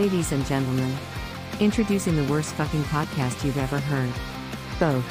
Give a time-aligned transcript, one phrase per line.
[0.00, 0.96] Ladies and gentlemen,
[1.60, 4.10] introducing the worst fucking podcast you've ever heard.
[4.78, 5.04] Both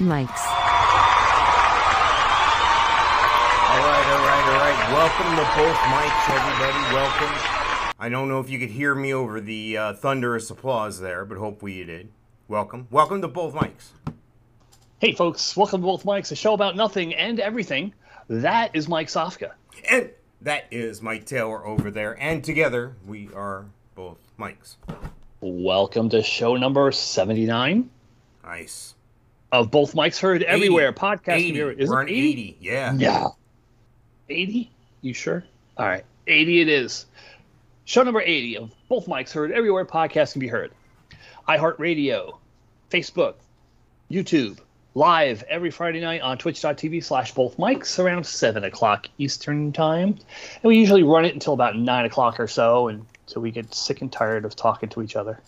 [0.00, 0.42] Mikes.
[0.42, 0.52] All
[3.86, 4.90] right, all right, all right.
[4.90, 6.80] Welcome to both Mikes, everybody.
[6.92, 7.30] Welcome.
[8.00, 11.38] I don't know if you could hear me over the uh, thunderous applause there, but
[11.38, 12.08] hopefully you did.
[12.48, 12.88] Welcome.
[12.90, 13.92] Welcome to both Mikes.
[14.98, 17.94] Hey, folks, welcome to Both Mikes, a show about nothing and everything.
[18.28, 19.52] That is Mike Sofka.
[19.88, 22.20] And that is Mike Taylor over there.
[22.20, 24.76] And together, we are both Mikes.
[25.40, 27.88] Welcome to show number 79
[28.44, 28.94] Nice.
[29.50, 31.36] of Both Mikes Heard Everywhere podcast.
[31.36, 31.60] 80.
[31.82, 32.58] Is We're on 80.
[32.60, 32.92] Yeah.
[32.94, 33.28] Yeah.
[34.28, 34.70] 80?
[35.00, 35.44] You sure?
[35.78, 36.04] All right.
[36.26, 37.06] 80 it is.
[37.86, 40.72] Show number 80 of Both Mikes Heard Everywhere podcast can be heard.
[41.48, 42.36] iHeartRadio,
[42.90, 43.36] Facebook,
[44.10, 44.58] YouTube,
[44.94, 50.08] live every Friday night on twitch.tv slash both Mikes around 7 o'clock Eastern time.
[50.08, 53.74] And we usually run it until about 9 o'clock or so and so we get
[53.74, 55.40] sick and tired of talking to each other.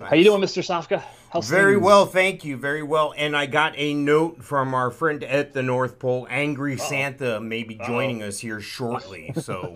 [0.00, 0.62] How you doing, Mr.
[0.62, 1.02] Sofka?
[1.30, 1.84] How's Very things?
[1.84, 2.56] well, thank you.
[2.58, 3.14] Very well.
[3.16, 6.26] And I got a note from our friend at the North Pole.
[6.28, 9.32] Angry Santa may be joining us here shortly.
[9.40, 9.74] So,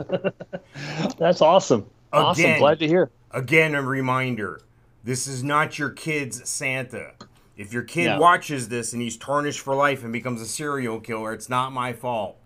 [1.18, 1.86] That's awesome.
[2.12, 2.58] Awesome.
[2.58, 3.10] Glad to hear.
[3.30, 4.60] again, a reminder
[5.04, 7.12] this is not your kid's Santa.
[7.56, 8.18] If your kid No.
[8.20, 11.92] watches this and he's tarnished for life and becomes a serial killer, it's not my
[11.94, 12.36] fault.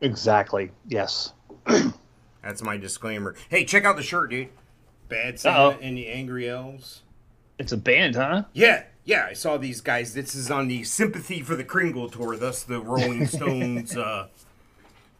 [0.00, 0.72] Exactly.
[0.88, 1.32] Yes.
[2.42, 3.34] That's my disclaimer.
[3.48, 4.48] Hey, check out the shirt, dude.
[5.08, 5.78] Bad Santa Uh-oh.
[5.80, 7.02] and the Angry Elves.
[7.58, 8.44] It's a band, huh?
[8.52, 10.14] Yeah, yeah, I saw these guys.
[10.14, 14.28] This is on the Sympathy for the Kringle tour, thus the Rolling Stones uh,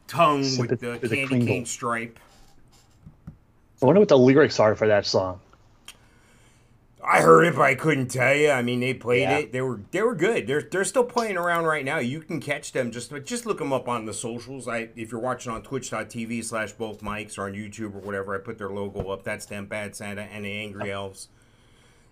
[0.09, 1.47] tongue with Sympathy the the candy Kringle.
[1.49, 2.19] cane stripe.
[3.81, 5.41] I wonder what the lyrics are for that song.
[7.05, 8.51] I heard it, but I couldn't tell you.
[8.51, 9.39] I mean, they played Yeah.
[9.39, 9.53] it.
[9.53, 10.47] They were they were good.
[10.47, 11.99] They're they're still playing around right now.
[11.99, 12.93] You can catch them.
[12.93, 14.69] Just just look them up on the socials.
[14.69, 18.39] I if you're watching on Twitch.tv slash both Mikes or on YouTube or whatever, I
[18.39, 19.25] put their logo up.
[19.25, 21.29] That's them, Bad Santa and the Angry Elves.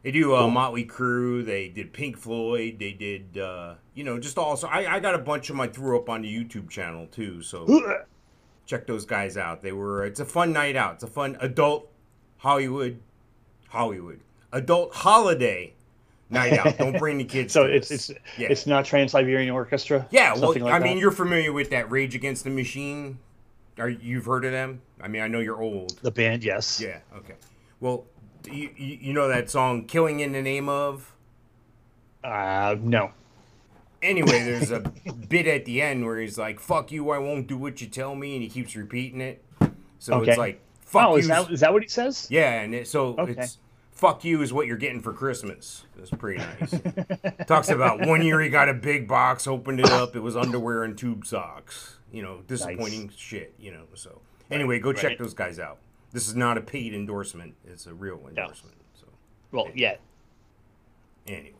[0.03, 1.45] They do uh, Motley Crue.
[1.45, 2.78] They did Pink Floyd.
[2.81, 4.67] They did uh, you know just also.
[4.67, 7.43] I I got a bunch of them I threw up on the YouTube channel too.
[7.43, 8.07] So
[8.67, 9.62] check those guys out.
[9.62, 10.05] They were.
[10.05, 10.95] It's a fun night out.
[10.95, 11.93] It's a fun adult
[12.39, 12.99] Hollywood,
[13.69, 14.21] Hollywood
[14.53, 15.72] adult holiday
[16.28, 16.78] night out.
[16.78, 17.53] Don't bring the kids.
[17.55, 18.49] So it's it's yeah.
[18.50, 20.06] it's not Trans Siberian Orchestra.
[20.11, 20.34] yeah.
[20.34, 23.19] Well, like I mean, you're familiar with that Rage Against the Machine.
[23.78, 24.83] Are you've heard of them?
[25.00, 25.99] I mean, I know you're old.
[26.03, 26.44] the band.
[26.44, 26.81] Yes.
[26.81, 26.99] Yeah.
[27.16, 27.34] Okay.
[27.81, 28.05] Well,
[28.43, 31.12] do you you, you know that song "Killing in the Name of."
[32.22, 33.12] Uh, no.
[34.03, 34.81] Anyway, there's a
[35.28, 38.15] bit at the end where he's like, "Fuck you, I won't do what you tell
[38.15, 39.43] me," and he keeps repeating it.
[39.99, 40.31] So Okay.
[40.33, 42.27] it's like, "Fuck Oh, you." is that is that what he says?
[42.31, 43.33] Yeah, and it, so Okay.
[43.39, 43.59] it's
[44.00, 45.84] fuck you is what you're getting for Christmas.
[45.97, 46.75] That's pretty nice.
[47.47, 50.83] Talks about one year he got a big box, opened it up, it was underwear
[50.83, 51.99] and tube socks.
[52.10, 53.55] You know, disappointing shit.
[53.59, 55.78] You know, so anyway, go check those guys out.
[56.12, 58.77] This is not a paid endorsement; it's a real endorsement.
[58.99, 59.06] So
[59.53, 59.97] Well, yeah.
[61.28, 61.55] anyway.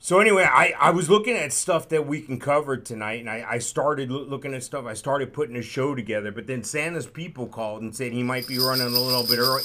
[0.00, 3.44] So anyway, I, I was looking at stuff that we can cover tonight, and I,
[3.48, 4.86] I started loo- looking at stuff.
[4.86, 8.46] I started putting a show together, but then Santa's people called and said he might
[8.46, 9.62] be running a little bit early.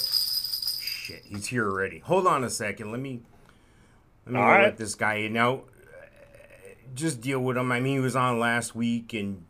[1.03, 1.99] Shit, he's here already.
[1.99, 2.89] Hold on a second.
[2.91, 3.19] Let me
[4.25, 4.63] let me go right.
[4.63, 5.33] let this guy in.
[5.33, 5.59] Now, uh,
[6.95, 7.73] just deal with him.
[7.73, 9.43] I mean, he was on last week, and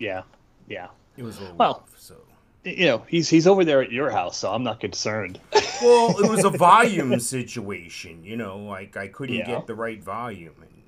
[0.00, 0.22] Yeah.
[0.66, 0.88] Yeah.
[1.16, 2.00] it was a little Well- rough.
[2.00, 2.16] So
[2.64, 5.38] You know, he's he's over there at your house, so I'm not concerned.
[5.80, 9.46] Well, it was a volume situation, you know, like I couldn't Yeah.
[9.46, 10.56] get the right volume.
[10.60, 10.82] And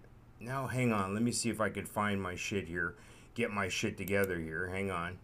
[0.49, 2.97] now, hang on, let me see if I could find my shit here,
[3.37, 4.67] get my shit together here.
[4.67, 5.19] Hang on.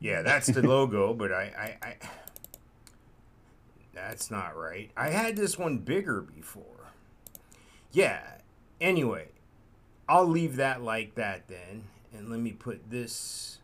[0.00, 1.96] Yeah, that's the logo, but I, I, I,
[3.94, 4.90] that's not right.
[4.96, 6.92] I had this one bigger before.
[7.92, 8.22] Yeah.
[8.80, 9.28] Anyway,
[10.08, 13.58] I'll leave that like that then, and let me put this.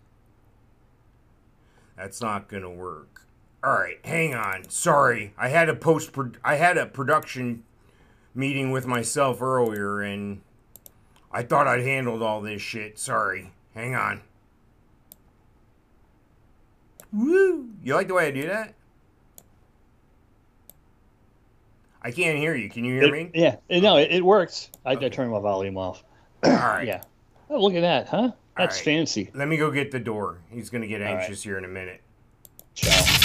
[1.97, 3.27] That's not gonna work.
[3.63, 4.71] All right, hang on.
[4.71, 6.11] Sorry, I had a post.
[6.43, 7.65] I had a production
[8.35, 10.41] meeting with myself earlier, and
[11.33, 12.99] I thought I'd handled all this shit.
[12.99, 13.53] Sorry.
[13.75, 14.23] Hang on.
[17.13, 17.71] Woo!
[17.83, 18.75] You like the way I do that?
[22.03, 22.71] I can't hear you.
[22.71, 23.31] Can you hear me?
[23.35, 23.57] Yeah.
[23.69, 24.71] It- no, it, it works.
[24.85, 26.03] I, I turned my volume off.
[26.45, 26.87] All right.
[26.87, 27.03] Yeah.
[27.51, 28.33] Oh, look at that, huh?
[28.57, 28.85] That's right.
[28.85, 29.31] fancy.
[29.35, 30.39] Let me go get the door.
[30.51, 31.21] He's gonna get All right.
[31.21, 32.01] anxious here in a minute.
[32.75, 33.17] Ciao.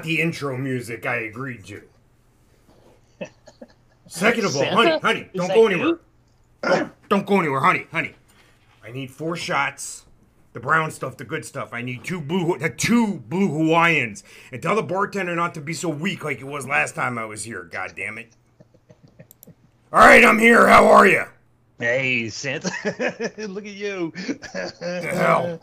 [0.00, 1.82] Not the intro music I agreed to.
[4.06, 4.76] Second of all, Santa?
[4.76, 5.98] honey, honey, don't go anywhere.
[6.62, 8.14] Don't, don't go anywhere, honey, honey.
[8.84, 10.06] I need four shots.
[10.52, 11.72] The brown stuff, the good stuff.
[11.72, 15.72] I need two blue, the two blue Hawaiians, and tell the bartender not to be
[15.72, 17.62] so weak like it was last time I was here.
[17.70, 18.32] God damn it!
[19.92, 20.66] All right, I'm here.
[20.66, 21.24] How are you?
[21.78, 22.68] Hey, Santa.
[23.38, 24.12] Look at you.
[24.16, 25.60] The hell,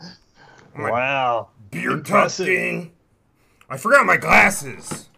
[0.78, 1.48] Wow.
[1.70, 2.46] beard Impressive.
[2.46, 2.90] tucked in.
[3.68, 5.08] I forgot my glasses.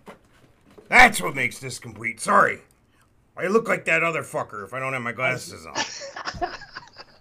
[0.89, 2.21] That's what makes this complete.
[2.21, 2.61] Sorry.
[3.37, 6.51] I look like that other fucker if I don't have my glasses on.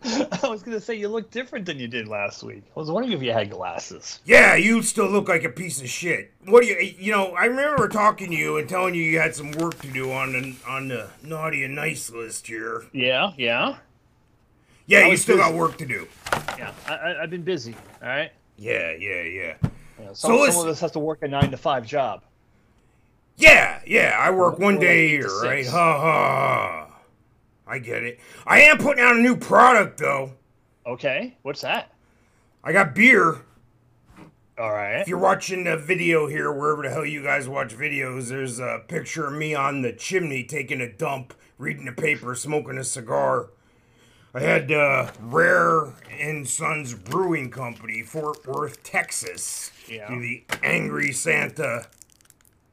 [0.03, 2.63] I was gonna say you look different than you did last week.
[2.75, 4.19] I was wondering if you had glasses.
[4.25, 6.31] Yeah, you still look like a piece of shit.
[6.45, 6.77] What do you?
[6.97, 9.87] You know, I remember talking to you and telling you you had some work to
[9.91, 12.85] do on the on the naughty and nice list here.
[12.93, 13.77] Yeah, yeah,
[14.87, 16.07] Yeah, you still got work to do.
[16.57, 16.71] yeah.
[16.87, 17.75] I, I, I've been busy.
[18.01, 18.31] All right.
[18.57, 19.53] Yeah, yeah, yeah.
[19.99, 22.23] You know, So some, some of us have to work a nine to five job.
[23.37, 24.17] Yeah, yeah.
[24.19, 25.65] I work one Or day here, to right?
[25.65, 26.01] Ha ha.
[26.01, 26.85] ha.
[27.67, 28.19] I get it.
[28.47, 30.33] I am putting out a new product though.
[30.85, 31.37] Okay.
[31.43, 31.93] What's that?
[32.63, 33.41] I got beer.
[34.57, 34.99] All right.
[34.99, 38.83] If you're watching the video here, wherever the hell you guys watch videos, there's a
[38.87, 43.51] picture of me on the chimney taking a dump, reading the paper, smoking a cigar.
[44.33, 49.71] I had uh, Rahr and Sons Brewing Company, Fort Worth, Texas.
[49.89, 50.07] Yeah.
[50.07, 51.87] Do the Angry Santa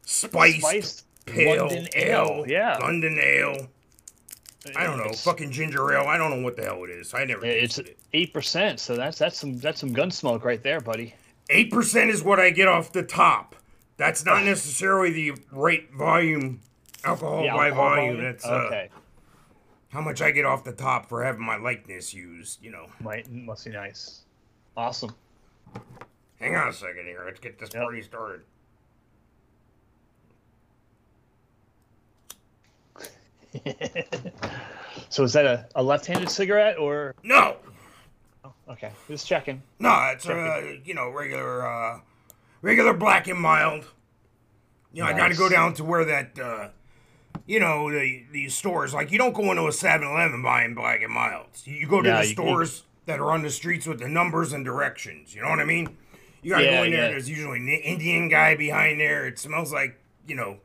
[0.04, 2.26] spiced, Spiced pale London ale.
[2.38, 2.78] ale, yeah.
[2.80, 3.68] London ale.
[4.76, 5.04] I don't know.
[5.04, 6.06] It's- Fucking ginger ale.
[6.08, 7.14] I don't know what the hell it is.
[7.14, 7.80] I never It's
[8.12, 11.14] eight percent, so that's that's some that's some gun smoke right there, buddy.
[11.50, 13.54] Eight percent is what I get off the top.
[13.96, 16.60] That's not necessarily the right volume,
[17.04, 18.16] alcohol The by alcohol volume.
[18.16, 18.24] volume?
[18.24, 18.88] That's uh,
[19.90, 22.62] how much I get off the top for having my likeness used.
[22.62, 22.86] You know.
[23.00, 24.22] Might must be nice.
[24.76, 25.14] Awesome.
[26.40, 27.22] Hang on a second here.
[27.24, 27.82] Let's get this Yep.
[27.82, 28.40] party started.
[35.08, 37.56] So is that a, a left-handed cigarette or No,
[38.68, 38.90] okay?
[39.08, 39.62] Just checking.
[39.78, 42.00] no, it's a you know regular, uh,
[42.60, 43.86] regular black and mild.
[44.92, 46.68] You know, I got to go down to where that, uh,
[47.46, 48.92] you know, the these stores.
[48.94, 51.66] Like you don't go into a 7-Eleven buying black and milds.
[51.66, 55.34] You go to the stores that are on the streets with the numbers and directions.
[55.34, 55.96] You know what I mean?
[56.46, 57.02] You gotta Yeah, go in there.
[57.06, 57.08] yeah.
[57.08, 59.26] There's usually an Indian guy behind there.
[59.26, 59.98] It smells like
[60.28, 60.58] you know,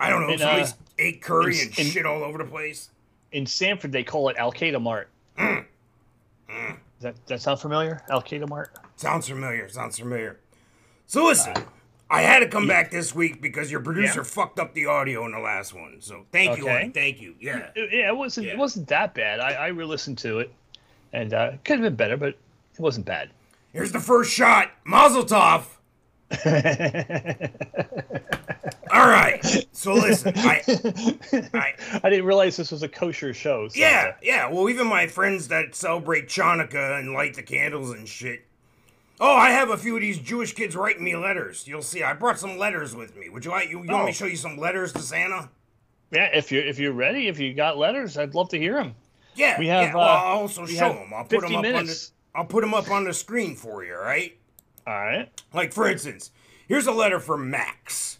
[0.00, 0.66] I don't know, And, uh,
[0.98, 2.90] ate curry in- and in- shit all over the place.
[3.30, 5.08] In Sanford, they call it Al Qaeda Mart.
[5.38, 5.66] Mm.
[6.48, 8.02] Does that that sound familiar?
[8.10, 8.74] Al Qaeda Mart.
[8.96, 9.68] Sounds familiar.
[9.68, 10.40] Sounds familiar.
[11.06, 11.54] So listen,
[12.10, 14.24] I had to come back this week because your producer Yeah.
[14.24, 16.00] fucked up the audio in the last one.
[16.00, 16.72] So thank you, Okay.
[16.72, 16.88] honey.
[16.90, 17.36] Thank you.
[17.40, 17.70] Yeah.
[17.76, 18.54] It, yeah, it wasn't Yeah.
[18.54, 19.38] it wasn't that bad.
[19.38, 20.52] I, I re-listened to it,
[21.12, 23.30] and uh, it could have been better, but it wasn't bad.
[23.72, 24.70] Here's the first shot.
[24.84, 25.64] Mazel tov.
[28.90, 29.66] All right.
[29.72, 30.62] So listen, I,
[31.54, 33.68] I, I didn't realize this was a kosher show.
[33.68, 34.48] So yeah, yeah.
[34.50, 38.44] Well, even my friends that celebrate Chanukah and light the candles and shit.
[39.20, 41.66] Oh, I have a few of these Jewish kids writing me letters.
[41.68, 42.02] You'll see.
[42.02, 43.28] I brought some letters with me.
[43.28, 44.06] Would you like you, you want me Oh.
[44.06, 45.48] to show you some letters to Santa?
[46.10, 46.28] yeah.
[46.34, 48.94] If you're if you're ready, if you got letters, I'd love to hear them.
[49.34, 49.94] Yeah, We have, yeah.
[49.94, 51.14] Well, uh, I'll also show have them.
[51.14, 52.08] I'll put them 50 up on the.
[52.34, 53.94] I'll put them up on the screen for you.
[53.94, 54.38] all Right?
[54.86, 55.28] All right.
[55.52, 56.30] Like for instance,
[56.66, 58.18] here's a letter from Max.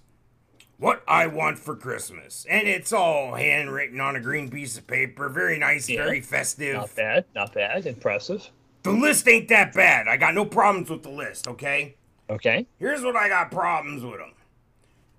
[0.78, 5.28] What I want for Christmas, and it's all handwritten on a green piece of paper.
[5.28, 6.02] Very nice, Yeah.
[6.04, 6.74] very festive.
[6.74, 7.24] Not bad.
[7.36, 7.86] Not bad.
[7.86, 8.50] Impressive.
[8.82, 10.08] The list ain't that bad.
[10.08, 11.46] I got no problems with the list.
[11.46, 11.94] Okay.
[12.28, 12.66] Okay.
[12.80, 14.32] Here's what I got problems with him.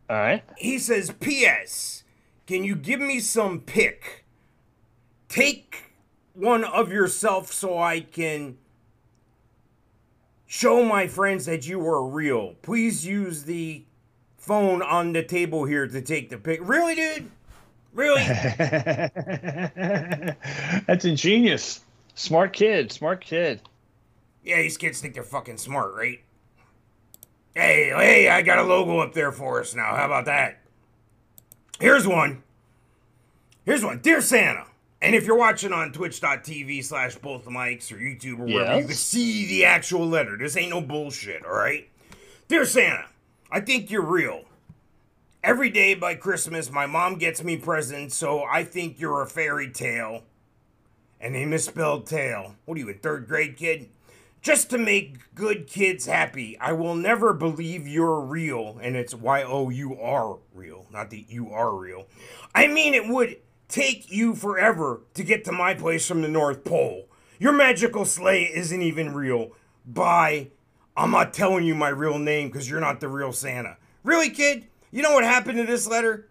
[0.09, 0.43] All right.
[0.57, 2.03] He says, P.S.
[2.45, 4.25] Can you give me some pick?
[5.29, 5.93] Take
[6.33, 8.57] one of yourself so I can
[10.53, 12.53] show my friends that you are real.
[12.61, 13.83] Please use the
[14.37, 16.59] phone on the table here to take the pic.
[16.61, 17.31] Really, dude?
[17.91, 18.21] Really?
[20.85, 21.81] That's ingenious.
[22.13, 22.91] Smart kid.
[22.91, 23.61] Smart kid.
[24.43, 26.19] yeah, these kids think they're fucking smart, right?
[27.55, 29.95] Hey, hey, I got a logo up there for us now.
[29.95, 30.59] How about that?
[31.79, 32.43] Here's one.
[33.65, 33.99] Here's one.
[33.99, 34.65] Dear Santa.
[35.03, 38.95] And if you're watching on twitch.tv slash both Mikes or YouTube or wherever, you can
[38.95, 40.37] see the actual letter.
[40.37, 41.89] This ain't no bullshit, all right?
[42.47, 43.07] Dear Santa,
[43.51, 44.45] I think you're real.
[45.43, 49.69] Every day by Christmas, my mom gets me presents, so I think you're a fairy
[49.69, 50.23] tale.
[51.19, 52.55] And they misspelled tail.
[52.63, 53.89] What are you, a third grade kid?
[54.41, 58.79] Just to make good kids happy, I will never believe you're real.
[58.81, 62.07] And it's Y O U R real, not the you are real.
[62.55, 66.63] I mean, it would take you forever to get to my place from the North
[66.63, 67.07] Pole.
[67.39, 69.51] Your magical sleigh isn't even real.
[69.85, 70.49] Bye.
[70.95, 73.77] I'm not telling you my real name because you're not the real Santa.
[74.03, 74.67] Really, kid?
[74.91, 76.29] You know what happened to this letter?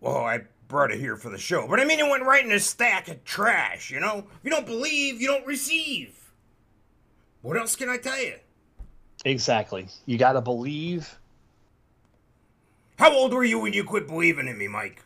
[0.00, 2.50] Well, I brought it here for the show, but I mean, it went right in
[2.50, 4.18] a stack of trash, you know?
[4.18, 6.32] If you don't believe, you don't receive.
[7.42, 8.36] What else can I tell you?
[9.26, 9.86] Exactly.
[10.06, 11.18] You got to believe.
[12.98, 15.03] How old were you when you quit believing in me, Mike?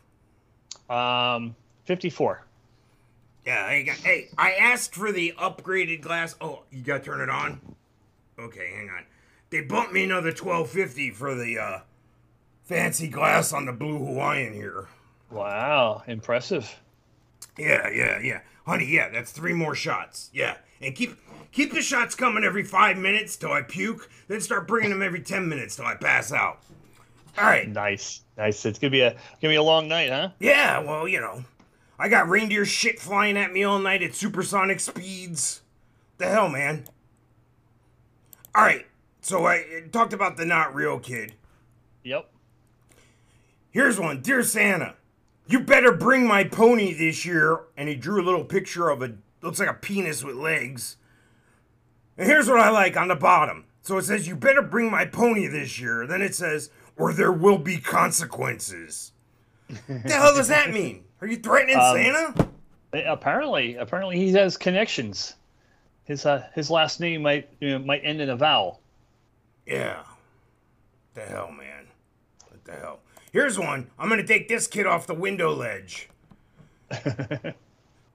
[0.88, 1.54] Um,
[1.85, 2.45] 54.
[3.47, 6.37] Yeah, I got, hey, I asked for the upgraded glass.
[6.40, 7.61] Oh, you got to turn it on?
[8.38, 9.04] Okay, hang on.
[9.50, 11.78] They bumped me another 1250 for the uh,
[12.64, 14.88] fancy glass on the blue Hawaiian here.
[15.30, 16.78] Wow, impressive.
[17.57, 18.40] Yeah, yeah, yeah.
[18.66, 20.30] Honey, yeah, that's three more shots.
[20.33, 20.57] Yeah.
[20.80, 21.16] And keep
[21.50, 25.21] keep the shots coming every 5 minutes till I puke, then start bringing them every
[25.21, 26.62] 10 minutes till I pass out.
[27.38, 27.68] All right.
[27.68, 28.66] Nice, nice.
[28.66, 30.30] It's gonna be a gonna be a long night, huh?
[30.40, 31.45] Yeah, well, you know.
[31.99, 35.62] I got reindeer shit flying at me all night at supersonic speeds.
[36.18, 36.85] The hell, man.
[38.54, 38.87] All right.
[39.21, 41.35] So I talked about the not real kid.
[42.04, 42.30] Yep.
[43.71, 44.23] Here's one.
[44.23, 44.95] Dear Santa,
[45.47, 47.61] you better bring my pony this year.
[47.76, 50.97] And he drew a little picture of a, looks like a penis with legs.
[52.16, 53.64] And here's what I like on the bottom.
[53.83, 56.07] So it says, You better bring my pony this year.
[56.07, 59.12] Then it says, Or there will be consequences.
[59.69, 61.05] What the hell does that mean?
[61.21, 62.49] Are you threatening Um, Santa?
[63.07, 65.35] Apparently, apparently he has connections.
[66.05, 68.81] His uh, his last name might you know, might end in a vowel.
[69.67, 70.00] Yeah.
[71.14, 71.87] The hell, man.
[72.49, 73.00] What the hell?
[73.33, 73.90] Here's one.
[73.99, 76.09] I'm gonna take this kid off the window ledge.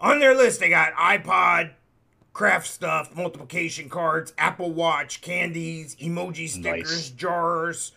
[0.01, 1.71] On their list, they got iPod,
[2.33, 7.09] craft stuff, multiplication cards, Apple Watch, candies, emoji stickers, Nice.
[7.11, 7.91] jars,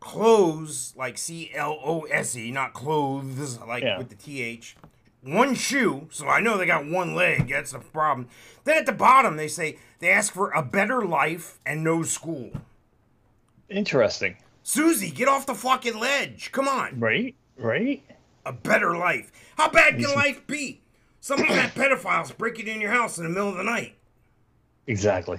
[0.00, 3.98] clothes like C L O S E, not clothes like Yeah.
[3.98, 4.76] with the T H.
[5.22, 7.48] One shoe, so I know they got one leg.
[7.48, 8.28] That's the problem.
[8.64, 12.50] Then at the bottom, they say they ask for a better life and no school.
[13.68, 16.52] Interesting, Susie, get off the fucking ledge.
[16.52, 16.98] Come on.
[17.00, 17.34] right?
[17.56, 18.02] Right?
[18.46, 19.32] A better life.
[19.56, 20.80] How bad can life be?
[21.20, 23.96] Some of that pedophiles breaking in your house in the middle of the night.
[24.86, 25.38] Exactly.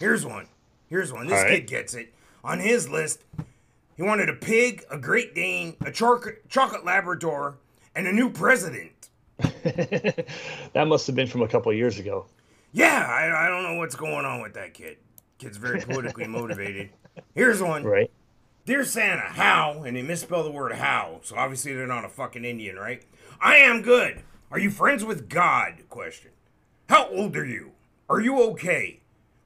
[0.00, 0.48] Here's one.
[0.88, 1.26] Here's one.
[1.26, 1.50] This right.
[1.60, 2.12] kid gets it.
[2.44, 3.24] On his list,
[3.96, 7.58] he wanted a pig, a Great Dane, a chocolate Labrador,
[7.94, 9.08] and a new president.
[9.38, 12.26] that must have been from a couple of years ago.
[12.72, 14.98] Yeah, I, I don't know what's going on with that kid.
[15.38, 16.90] Kid's very politically motivated.
[17.34, 17.84] Here's one.
[17.84, 18.10] Right?
[18.66, 19.84] Dear Santa, how?
[19.84, 23.02] And they misspell the word how, so obviously they're not a fucking Indian, right?
[23.40, 24.22] I am good.
[24.50, 25.84] Are you friends with God?
[25.88, 26.32] Question.
[26.88, 27.72] How old are you?
[28.08, 29.00] Are you okay?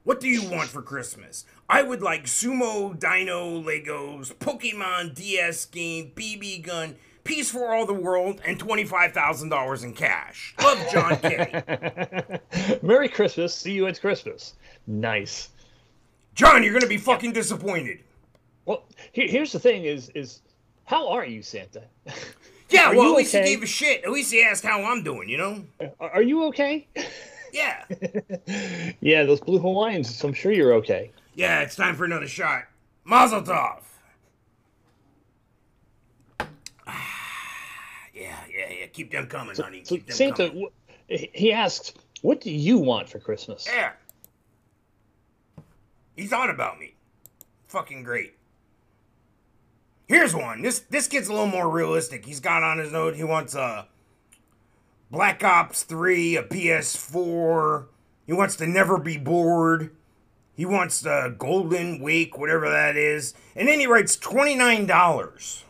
[0.05, 1.45] What do you want for Christmas?
[1.71, 7.95] I would like sumo, dino, Legos, Pokemon, DS game, BB gun, peace for all the
[7.95, 10.53] world, and $25,000 in cash.
[10.61, 12.41] Love, John K.
[12.83, 13.55] Merry Christmas.
[13.55, 14.55] See you at Christmas.
[14.89, 15.51] Nice.
[16.35, 18.01] John, you're gonna be fucking disappointed.
[18.65, 20.43] Well, here, here's the thing: is is
[20.85, 21.83] how are you, Santa?
[22.71, 23.49] Yeah, Are well, at least okay?
[23.49, 24.05] he gave a shit.
[24.05, 25.65] At least he asked how I'm doing, you know?
[25.99, 26.87] Are, are you okay?
[27.53, 27.85] Yeah.
[29.01, 30.15] yeah, those blue Hawaiians.
[30.15, 31.11] So I'm sure you're okay.
[31.35, 32.65] Yeah, it's time for another shot.
[33.05, 33.83] Mazel tov.
[36.87, 36.95] yeah,
[38.15, 38.35] yeah,
[38.81, 38.87] yeah.
[38.93, 39.83] Keep them coming, honey.
[39.85, 40.69] So Keep them Santa, coming.
[41.09, 43.93] he asked, "What do you want for Christmas?" Yeah.
[46.17, 46.95] He thought about me.
[47.69, 48.35] Fucking great.
[50.09, 50.61] Here's one.
[50.63, 52.27] This this kid's a little more realistic.
[52.27, 53.87] He's got on his note he wants a
[55.11, 57.87] Black Ops 3, a PS4.
[58.27, 59.95] He wants to never be bored.
[60.61, 63.33] He wants the Golden Wake, whatever that is.
[63.57, 65.63] And then he writes $29.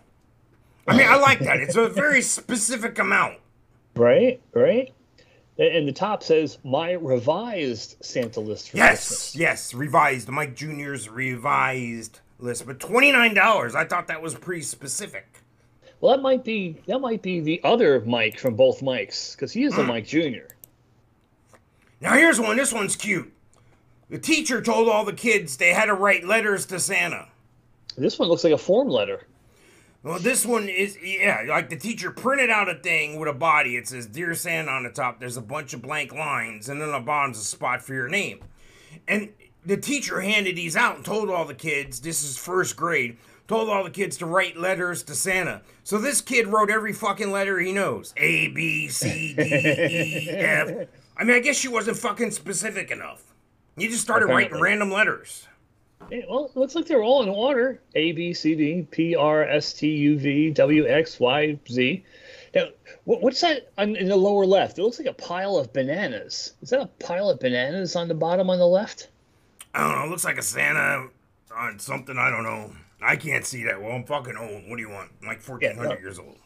[0.88, 1.60] I mean, I like that.
[1.60, 3.38] It's a very specific amount.
[3.94, 4.92] Right, right.
[5.58, 10.28] And the top says, "My revised Santa list for Yes, Christmas." yes, revised.
[10.28, 12.66] Mike Jr.'s revised list.
[12.66, 15.40] But $29, I thought that was pretty specific.
[16.00, 19.62] Well, that might be that might be the other Mike from both Mikes because he
[19.62, 19.86] is a mm.
[19.86, 20.52] Mike Jr.
[22.00, 22.56] Now here's one.
[22.56, 23.32] This one's cute.
[24.10, 27.28] The teacher told all the kids they had to write letters to Santa.
[27.96, 29.26] This one looks like a form letter.
[30.02, 33.76] Well, this one is, yeah, like the teacher printed out a thing with a body.
[33.76, 35.20] It says, Dear Santa on the top.
[35.20, 38.40] There's a bunch of blank lines, and then the bottom's a spot for your name.
[39.06, 39.28] And
[39.64, 43.68] the teacher handed these out and told all the kids, this is first grade, told
[43.68, 45.62] all the kids to write letters to Santa.
[45.84, 50.88] So this kid wrote every fucking letter he knows A, B, C, D, E, F.
[51.16, 53.29] I mean, I guess she wasn't fucking specific enough.
[53.76, 55.46] You just started writing random letters.
[56.12, 59.44] Eh, Well, it looks like they're all in order: A, B, C, D, P, R,
[59.44, 62.04] S, T, U, V, W, X, Y, Z.
[62.54, 62.64] Now,
[63.04, 64.78] what, what's that on, in the lower left?
[64.78, 66.54] It looks like a pile of bananas.
[66.62, 69.08] Is that a pile of bananas on the bottom on the left?
[69.74, 70.04] I don't know.
[70.04, 71.08] It looks like a Santa
[71.54, 72.18] on something.
[72.18, 72.72] I don't know.
[73.02, 73.92] I can't see that well.
[73.92, 74.64] I'm fucking old.
[74.68, 75.10] What do you want?
[75.22, 75.98] I'm like 1400 no.
[76.00, 76.36] years old.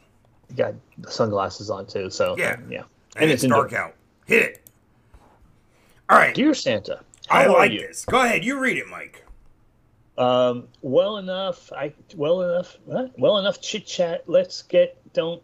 [0.50, 0.74] You got
[1.08, 2.56] sunglasses on too, so Yeah.
[2.68, 2.82] yeah.
[3.16, 3.86] And, it's, dark indoor.
[3.86, 3.94] out.
[4.26, 4.70] Hit it.
[6.10, 6.34] All right.
[6.34, 7.80] Dear Santa, how I like you?
[7.80, 8.04] this.
[8.04, 8.44] Go ahead.
[8.44, 9.24] You read it, Mike.
[10.16, 11.72] Um, well enough.
[11.72, 12.78] I well enough.
[12.84, 13.18] What?
[13.18, 14.24] Well enough chit chat.
[14.28, 14.96] Let's get.
[15.12, 15.42] Don't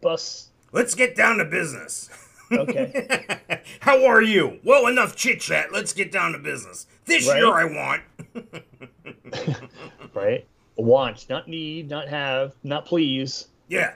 [0.00, 0.48] bust.
[0.72, 2.10] Let's get down to business.
[2.52, 3.26] Okay.
[3.80, 4.58] How are you?
[4.64, 5.72] Well, enough chit chat.
[5.72, 6.86] Let's get down to business.
[7.04, 7.36] This Right.
[7.38, 8.02] year I want.
[10.14, 10.46] right.
[10.76, 13.48] Want, not need, not have, not please.
[13.68, 13.94] Yeah.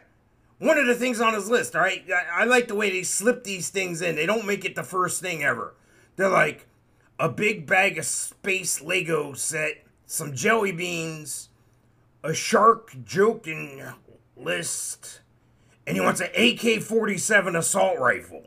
[0.59, 2.05] One of the things on his list, all right?
[2.11, 4.17] I, I like the way they slip these things in.
[4.17, 5.75] They don't make it the first thing ever.
[6.17, 6.67] They're like
[7.19, 11.49] a big bag of space Lego set, some jelly beans,
[12.23, 13.83] a shark joking
[14.37, 15.21] list,
[15.87, 18.45] and he wants an AK 47 assault rifle.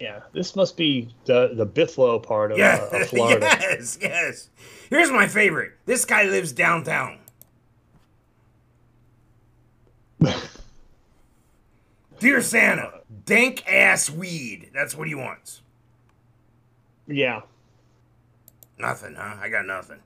[0.00, 0.20] Yeah.
[0.32, 3.46] This must be the the Bithlo part of, Yeah, uh, of Florida.
[3.60, 4.48] yes, yes.
[4.90, 5.72] Here's my favorite.
[5.86, 7.18] This guy lives downtown.
[12.20, 14.70] Dear Santa, dank ass weed.
[14.74, 15.62] That's what he wants.
[17.06, 17.40] yeah.
[18.78, 19.36] Nothing, huh?
[19.40, 19.98] I got nothing.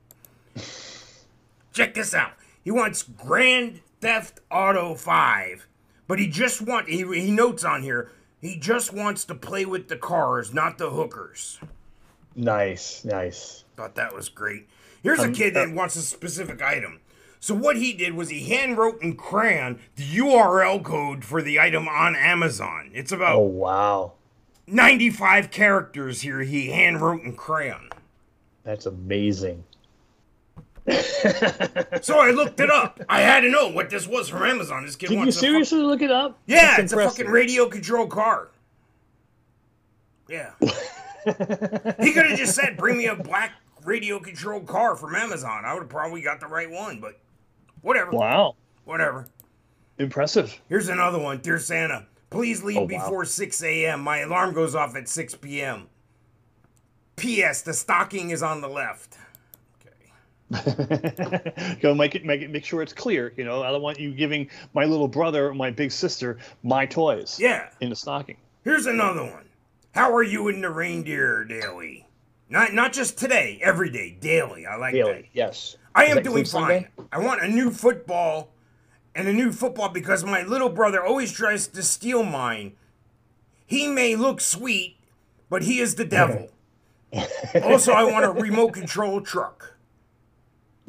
[1.73, 2.33] Check this out.
[2.63, 5.67] He wants Grand Theft Auto 5,
[6.07, 9.87] but he just want he, he notes on here, he just wants to play with
[9.89, 11.59] the cars, not the hookers.
[12.35, 13.03] Nice.
[13.05, 13.63] Nice.
[13.75, 14.67] Thought that was great.
[15.01, 16.99] Here's a Um, kid that uh, wants a specific item.
[17.39, 21.59] So what he did was he hand wrote in crayon the URL code for the
[21.59, 22.89] item on Amazon.
[22.93, 24.13] It's about Oh wow.
[24.65, 27.89] 95 characters here he hand wrote in crayon.
[28.63, 29.63] That's amazing.
[32.01, 32.99] So I looked it up.
[33.07, 34.85] I had to know what this was from Amazon.
[34.85, 36.37] This kid Did you wants a fuck- seriously look it up?
[36.45, 38.49] Yeah, That's it's a fucking radio controlled car.
[40.27, 40.51] Yeah.
[40.59, 43.53] he could have just said, "Bring me a black
[43.85, 47.17] radio controlled car from Amazon." I would have probably got the right one, but
[47.81, 48.11] whatever.
[48.11, 48.55] Wow.
[48.83, 49.27] Whatever.
[49.99, 50.59] Impressive.
[50.67, 51.37] Here's another one.
[51.39, 52.87] Dear Santa, please leave Oh, wow.
[52.87, 54.01] before 6 a.m.
[54.01, 55.87] My alarm goes off at 6 p.m.
[57.15, 57.61] P.S.
[57.61, 59.17] The stocking is on the left.
[60.53, 61.77] Okay.
[61.81, 63.33] Go make it, make it, make sure it's clear.
[63.37, 66.85] You know, I don't want you giving my little brother or my big sister my
[66.85, 67.39] toys.
[67.39, 67.69] Yeah.
[67.81, 68.37] In the stocking.
[68.63, 69.45] Here's another one.
[69.93, 72.07] How are you in the reindeer daily?
[72.49, 74.65] Not not just today, every day, daily.
[74.65, 75.05] I like that.
[75.05, 75.29] Daily.
[75.33, 75.77] Yes.
[75.95, 76.45] I Does am doing fine.
[76.45, 76.87] Sunday?
[77.11, 78.53] I want a new football
[79.15, 82.73] and a new football because my little brother always tries to steal mine.
[83.65, 84.97] He may look sweet,
[85.49, 86.49] but he is the devil.
[87.63, 89.75] also, I want a remote control truck.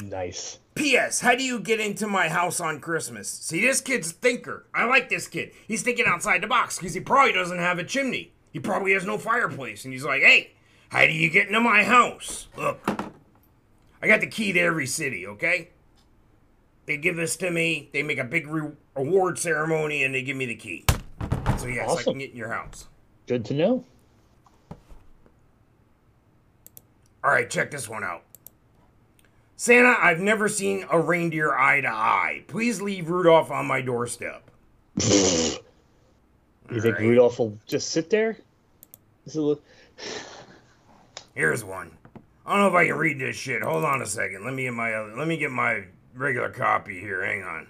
[0.02, 0.58] Nice.
[0.74, 1.20] P.S.
[1.20, 3.28] How do you get into my house on Christmas?
[3.28, 4.66] See, this kid's a thinker.
[4.74, 5.52] I like this kid.
[5.68, 8.32] He's thinking outside the box because he probably doesn't have a chimney.
[8.52, 9.84] He probably has no fireplace.
[9.84, 10.52] And he's like, hey,
[10.88, 12.48] how do you get into my house?
[12.56, 12.80] Look,
[14.02, 15.70] I got the key to every city, okay?
[16.86, 20.36] They give this to me, they make a big re- award ceremony, and they give
[20.36, 20.84] me the key.
[21.58, 22.88] So, yes, I can get in your house.
[23.26, 23.84] Good to know.
[27.24, 28.22] All right, check this one out.
[29.56, 32.44] Santa, I've never seen a reindeer eye to eye.
[32.48, 34.50] Please leave Rudolph on my doorstep.
[36.70, 37.08] You think Alright.
[37.10, 38.38] Rudolph will just sit there?
[39.26, 39.60] Little-
[41.34, 41.90] Here's one.
[42.46, 43.62] I don't know if I can read this shit.
[43.62, 44.44] Hold on a second.
[44.46, 45.84] Let me get my other, let me get my
[46.14, 47.22] regular copy here.
[47.22, 47.66] Hang on.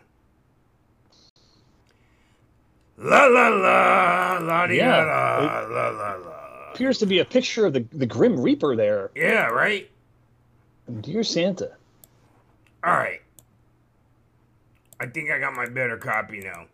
[2.98, 6.43] La la la la Yeah, la la la la.
[6.74, 9.10] Appears to be a picture of the, the Grim Reaper there.
[9.14, 9.88] Yeah, right.
[11.00, 11.70] Dear Santa.
[12.82, 13.20] All right.
[15.00, 16.66] I think I got my better copy now.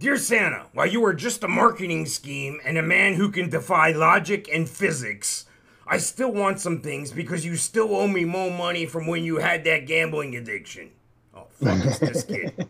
[0.00, 3.92] Dear Santa, while you are just a marketing scheme and a man who can defy
[3.92, 5.46] logic and physics,
[5.86, 9.36] I still want some things because you still owe me more money from when you
[9.36, 10.90] had that gambling addiction.
[11.34, 12.68] Oh, fuck is this kid?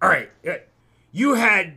[0.00, 0.30] All right.
[0.48, 0.54] uh,
[1.12, 1.74] You had.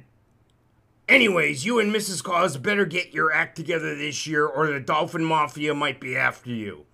[1.10, 2.24] Anyways, you and Mrs.
[2.24, 6.50] Claus better get your act together this year or the Dolphin Mafia might be after
[6.50, 6.86] you.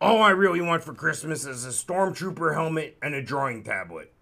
[0.00, 4.12] All I really want for Christmas is a stormtrooper helmet and a drawing tablet.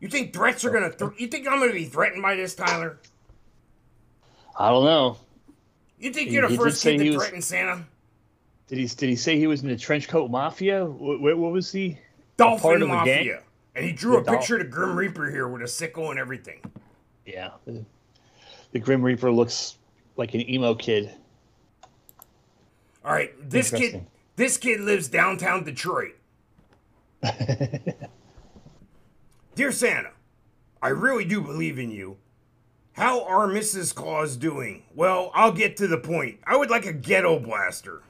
[0.00, 0.92] You think threats are gonna?
[0.94, 2.98] Th- you think I'm gonna be threatened by this, Tyler?
[4.58, 5.16] I don't know.
[5.98, 7.84] You think you're the he first kid to was- threaten Santa?
[8.68, 10.84] Did he did he say he was in the trench coat mafia?
[10.84, 11.98] What, what, was he?
[12.36, 13.18] Dolphin part of a gang?
[13.26, 13.42] Mafia.
[13.74, 16.10] And he drew a The Dol- picture of the Grim Reaper here with a sickle
[16.10, 16.60] and everything.
[17.24, 17.50] Yeah.
[18.72, 19.76] The, Grim Reaper looks
[20.16, 21.10] like an emo kid.
[23.04, 24.04] All right, this kid,
[24.36, 26.16] this kid lives downtown Detroit.
[29.54, 30.10] Dear Santa,
[30.82, 32.16] I really do believe in you.
[32.92, 33.94] How are Mrs.
[33.94, 34.82] Claus doing?
[34.94, 36.40] Well, I'll get to the point.
[36.46, 38.02] I would like a ghetto blaster.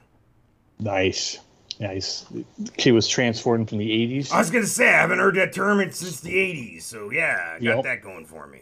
[0.79, 1.39] Nice.
[1.79, 2.21] Nice.
[2.31, 2.43] The
[2.77, 4.31] kid was transformed from the 80s.
[4.31, 7.59] I was gonna say I haven't heard that term since the '80s, so yeah, I
[7.59, 7.83] got Yep.
[7.83, 8.61] that going for me.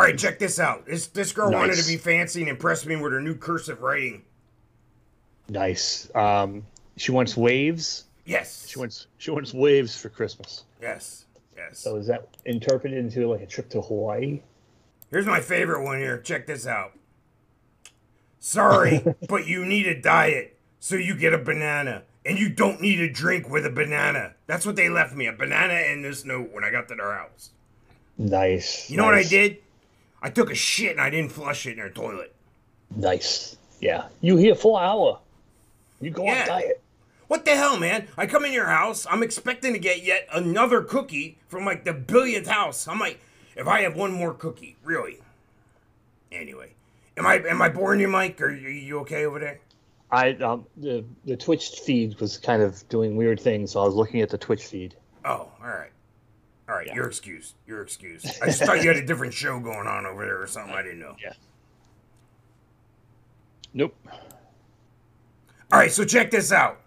[0.00, 0.86] All right, check this out.
[0.86, 4.22] This this girl wanted to be fancy and impress me with her new cursive writing.
[5.50, 6.10] Nice.
[6.14, 6.64] Um,
[6.96, 8.04] she wants waves.
[8.24, 8.66] Yes.
[8.66, 10.64] She wants she wants waves for Christmas.
[10.80, 11.26] Yes.
[11.54, 11.80] Yes.
[11.80, 14.40] So is that interpreted into like a trip to Hawaii?
[15.10, 16.16] Here's my favorite one here.
[16.16, 16.92] Check this out.
[18.38, 22.04] Sorry, but you need a diet, so you get a banana.
[22.24, 24.32] And you don't need a drink with a banana.
[24.46, 27.12] That's what they left me a banana and this note when I got to their
[27.12, 27.50] house.
[28.16, 28.88] Nice.
[28.88, 29.58] You know what I did?
[30.22, 32.34] I took a shit and I didn't flush it in their toilet.
[32.94, 33.56] Nice.
[33.80, 34.08] Yeah.
[34.20, 35.18] You here full hour.
[36.00, 36.42] You go Yeah.
[36.42, 36.82] on diet.
[37.28, 38.08] What the hell, man?
[38.16, 41.92] I come in your house, I'm expecting to get yet another cookie from like the
[41.94, 42.88] billionth house.
[42.88, 43.20] I'm like,
[43.54, 45.20] if I have one more cookie, really?
[46.32, 46.72] Anyway,
[47.16, 48.40] am I am I boring you, Mike?
[48.40, 49.60] Are you, you okay over there?
[50.10, 53.94] I um, the the Twitch feed was kind of doing weird things, so I was
[53.94, 54.94] looking at the Twitch feed.
[55.24, 55.90] Oh, all right.
[56.70, 57.56] All right, you're excused.
[57.66, 58.26] You're excused.
[58.40, 60.72] I just thought you had a different show going on over there or something.
[60.72, 61.16] I didn't know.
[61.20, 61.32] Yeah.
[63.74, 63.96] Nope.
[65.72, 66.80] All right, so check this out.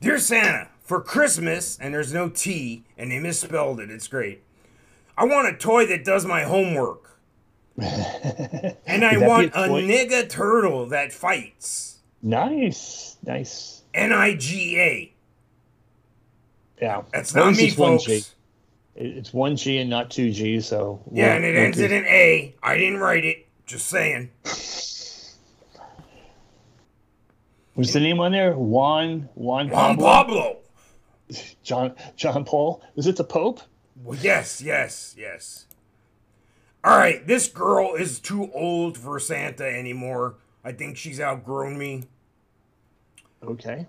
[0.00, 3.90] Dear Santa, for Christmas, and there's no T, and they misspelled it.
[3.90, 4.42] It's great.
[5.16, 7.18] I want a toy that does my homework.
[7.76, 11.98] and I Could that be want a a nigga turtle that fights.
[12.22, 13.16] Nice.
[13.24, 13.82] Nice.
[13.94, 15.12] N I G A.
[16.80, 17.02] Yeah.
[17.12, 18.04] That's At not me, folks.
[18.04, 18.22] G.
[18.98, 22.04] It- It's one G and not two G, so Yeah, and it ends in an
[22.06, 22.54] A.
[22.62, 23.46] I didn't write it.
[23.66, 24.30] Just saying.
[27.74, 28.54] What's the name on there?
[28.54, 30.04] Juan Juan Juan Pablo?
[30.04, 30.56] Pablo.
[31.62, 32.82] John John Paul.
[32.96, 33.60] Is it the Pope?
[34.02, 35.66] Well, yes, yes, yes.
[36.84, 40.36] All right, this girl is too old for Santa anymore.
[40.64, 42.04] I think she's outgrown me.
[43.42, 43.86] Okay.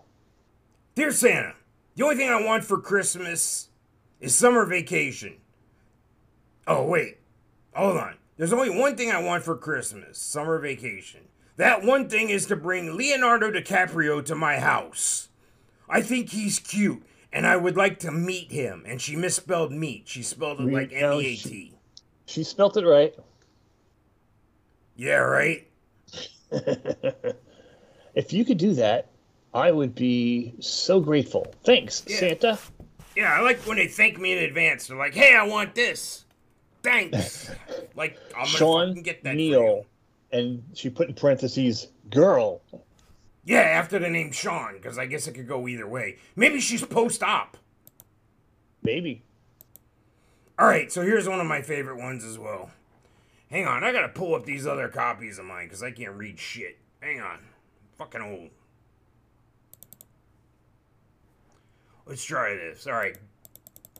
[0.95, 1.53] Dear Santa,
[1.95, 3.68] the only thing I want for Christmas
[4.19, 5.37] is summer vacation.
[6.67, 7.17] Oh, wait.
[7.73, 8.15] Hold on.
[8.37, 11.21] There's only one thing I want for Christmas summer vacation.
[11.57, 15.27] That one thing is to bring Leonardo DiCaprio to my house.
[15.89, 17.03] I think he's cute,
[17.33, 18.83] and I would like to meet him.
[18.87, 20.07] And she misspelled meet.
[20.07, 21.73] She spelled it like oh, No, M E A she- T.
[22.27, 23.13] She spelt it right.
[24.95, 25.67] Yeah, right?
[28.15, 29.07] If you could do that,
[29.53, 31.53] I would be so grateful.
[31.63, 32.17] Thanks, Yeah.
[32.17, 32.59] Santa.
[33.19, 34.87] Yeah, I like when they thank me in advance.
[34.87, 36.23] They're like, hey, I want this.
[36.83, 37.51] Thanks.
[37.95, 39.35] like, I'm Sean get that.
[39.35, 39.85] Neal.
[40.31, 42.61] And she put in parentheses, girl.
[43.43, 46.15] Yeah, after the name Sean, because I guess it could go either way.
[46.37, 47.57] Maybe she's post op.
[48.83, 49.21] Maybe.
[50.57, 52.71] All right, so here's one of my favorite ones as well.
[53.51, 56.39] Hang on, I gotta pull up these other copies of mine because I can't read
[56.39, 56.77] shit.
[57.01, 57.39] Hang on.
[57.97, 58.49] Fucking old.
[62.09, 62.87] Let's try this.
[62.87, 63.15] All right.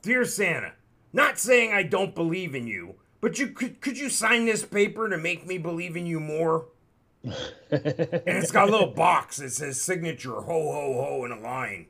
[0.02, 0.72] Dear Santa,
[1.12, 5.08] not saying I don't believe in you, but you could could you sign this paper
[5.08, 6.66] to make me believe in you more?
[7.22, 7.34] and
[7.70, 11.86] it's got a little box that says signature ho ho ho in a line.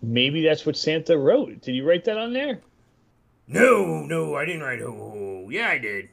[0.00, 1.60] Maybe that's what Santa wrote.
[1.60, 2.62] Did you write that on there?
[3.46, 5.50] No, no, I didn't write ho ho ho.
[5.50, 6.08] Yeah, I did.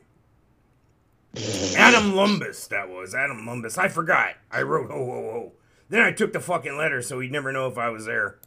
[1.77, 3.77] Adam Lumbus, that was Adam Lumbus.
[3.77, 4.35] I forgot.
[4.51, 5.51] I wrote ho ho ho.
[5.87, 8.39] Then I took the fucking letter so he'd never know if I was there.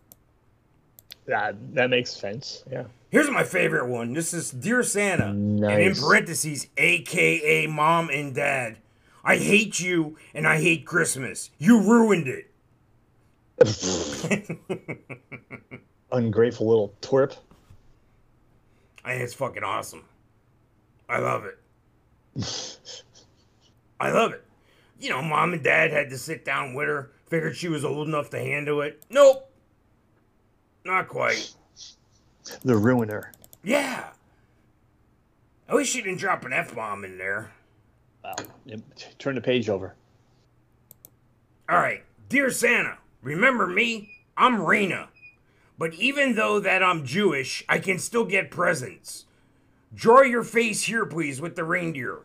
[1.26, 2.64] That that makes sense.
[2.70, 2.84] Yeah.
[3.10, 4.12] Here's my favorite one.
[4.14, 5.26] This is Dear Santa.
[5.26, 8.78] And in parentheses, AKA Mom and Dad.
[9.24, 11.50] I hate you and I hate Christmas.
[11.58, 12.48] You ruined it.
[16.12, 17.36] Ungrateful little twerp.
[19.04, 20.04] I think it's fucking awesome.
[21.08, 21.58] I love it.
[24.00, 24.42] I love it.
[24.98, 28.08] You know, mom and dad had to sit down with her, figured she was old
[28.08, 29.02] enough to handle it.
[29.10, 29.51] Nope.
[30.84, 31.54] Not quite.
[32.62, 33.32] The ruiner.
[33.62, 34.10] Yeah.
[35.68, 37.52] At least she didn't drop an F bomb in there.
[38.24, 38.34] Wow.
[38.66, 38.80] Yep.
[39.18, 39.94] Turn the page over.
[41.68, 42.04] All right.
[42.28, 44.10] Dear Santa, remember me?
[44.36, 45.08] I'm Rena.
[45.78, 49.24] But even though that I'm Jewish, I can still get presents.
[49.94, 52.18] Draw your face here, please, with the reindeer.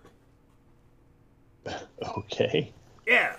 [2.17, 2.71] Okay.
[3.05, 3.35] Yeah.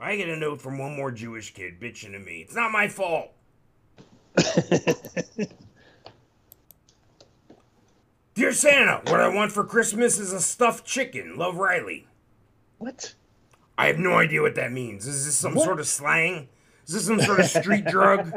[0.00, 2.40] I get a note from one more Jewish kid bitching to me.
[2.40, 3.32] It's not my fault.
[8.34, 11.36] Dear Santa, what I want for Christmas is a stuffed chicken.
[11.36, 12.06] Love Riley.
[12.78, 13.14] What?
[13.76, 15.06] I have no idea what that means.
[15.06, 15.64] Is this some What?
[15.64, 16.48] sort of slang?
[16.86, 18.32] Is this some sort of street drug?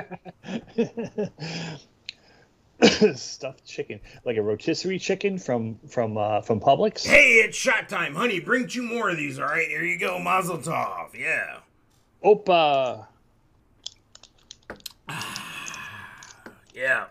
[3.15, 7.05] stuffed chicken, like a rotisserie chicken from from uh, from Publix.
[7.05, 8.39] Hey, it's shot time, honey.
[8.39, 9.39] Bring two more of these.
[9.39, 11.13] All right, here you go, Mazel Tov.
[11.13, 11.59] Yeah.
[12.23, 13.07] Opa.
[16.73, 17.07] Yeah.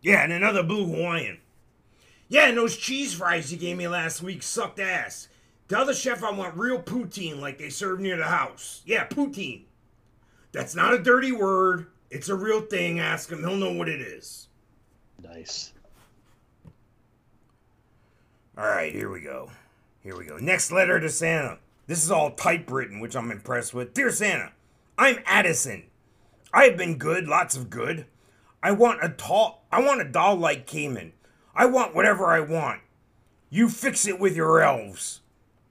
[0.00, 1.38] Yeah, and another blue Hawaiian.
[2.28, 5.28] Yeah, and those cheese fries you gave me last week sucked ass.
[5.68, 8.82] Tell the chef I want real poutine like they serve near the house.
[8.86, 9.64] Yeah, poutine.
[10.52, 11.88] That's not a dirty word.
[12.10, 13.00] It's a real thing.
[13.00, 13.40] Ask him.
[13.40, 14.48] He'll know what it is.
[15.22, 15.72] Nice.
[18.56, 19.50] All right, here we go.
[20.02, 20.36] Here we go.
[20.36, 21.58] Next letter to Santa.
[21.86, 23.94] This is all typewritten, which I'm impressed with.
[23.94, 24.52] Dear Santa,
[24.96, 25.84] I'm Addison.
[26.52, 28.06] I have been good, lots of good.
[28.62, 31.12] I want a tall, I want a doll like Cayman.
[31.54, 32.80] I want whatever I want.
[33.50, 35.20] You fix it with your elves.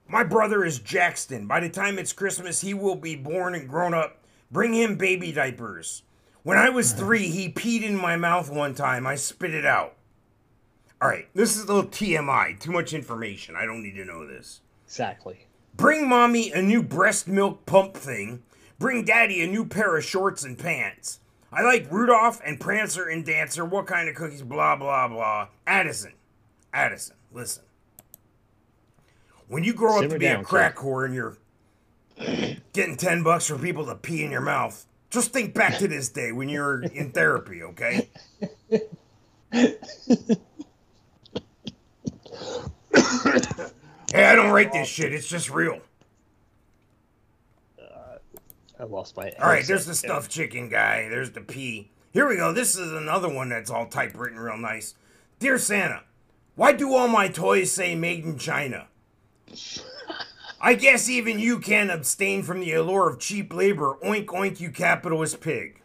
[0.06, 1.46] My brother is Jackson.
[1.46, 4.22] By the time it's Christmas, he will be born and grown up.
[4.50, 6.02] Bring him baby diapers.
[6.44, 9.06] When I was three, he peed in my mouth one time.
[9.06, 9.96] I spit it out.
[11.00, 12.60] All right, this is a little TMI.
[12.60, 13.56] Too much information.
[13.56, 14.60] I don't need to know this.
[14.86, 15.46] Exactly.
[15.74, 18.42] Bring mommy a new breast milk pump thing.
[18.78, 21.20] Bring daddy a new pair of shorts and pants.
[21.50, 23.64] I like Rudolph and Prancer and Dancer.
[23.64, 24.42] What kind of cookies?
[24.42, 25.48] Blah, blah, blah.
[25.66, 26.12] Addison.
[26.74, 27.62] Addison, listen.
[29.48, 30.46] When you grow up to be down, a kid.
[30.46, 31.38] crack whore and you're
[32.72, 36.08] getting 10 bucks for people to pee in your mouth, just think back to this
[36.08, 38.10] day when you're in therapy, okay?
[38.70, 39.76] hey,
[44.12, 45.14] I don't write this shit.
[45.14, 45.80] It's just real.
[47.80, 48.18] Uh,
[48.78, 49.32] I lost my.
[49.40, 51.08] All right, there's the stuffed chicken guy.
[51.08, 51.90] There's the pea.
[52.12, 52.52] Here we go.
[52.52, 54.94] This is another one that's all typewritten real nice.
[55.38, 56.02] Dear Santa,
[56.56, 58.88] why do all my toys say made in China?
[60.64, 63.98] I guess even you can't abstain from the allure of cheap labor.
[64.02, 65.82] Oink oink, you capitalist pig.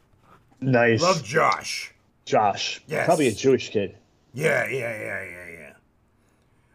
[0.62, 1.02] Nice.
[1.02, 1.94] Love Josh.
[2.24, 2.82] Josh.
[2.88, 3.06] Yes.
[3.06, 3.98] Probably a Jewish kid.
[4.34, 5.74] Yeah, yeah, yeah, yeah, yeah.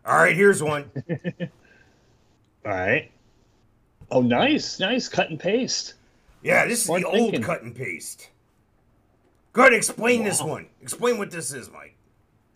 [0.04, 0.90] All right, here's one.
[1.40, 1.48] All
[2.66, 3.10] right.
[4.10, 5.94] Oh, nice, nice cut and paste.
[6.42, 8.28] Yeah, this is the old cut and paste.
[9.54, 10.66] Go ahead, explain this one.
[10.82, 11.96] Explain what this is, Mike.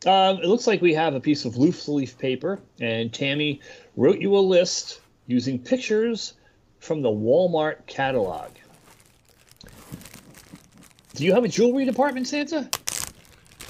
[0.05, 3.63] Um, it looks like we have a piece of loose leaf paper, and Tammy
[3.97, 6.33] wrote you a list using pictures
[6.81, 8.51] from the Walmart catalog.
[11.15, 12.69] Do you have a jewelry department, Santa?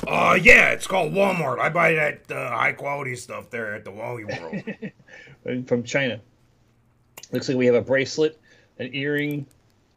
[0.07, 1.59] Uh, yeah, it's called Walmart.
[1.59, 5.66] I buy that uh, high quality stuff there at the Wally World.
[5.68, 6.21] From China.
[7.33, 8.38] Looks like we have a bracelet,
[8.79, 9.47] an earring,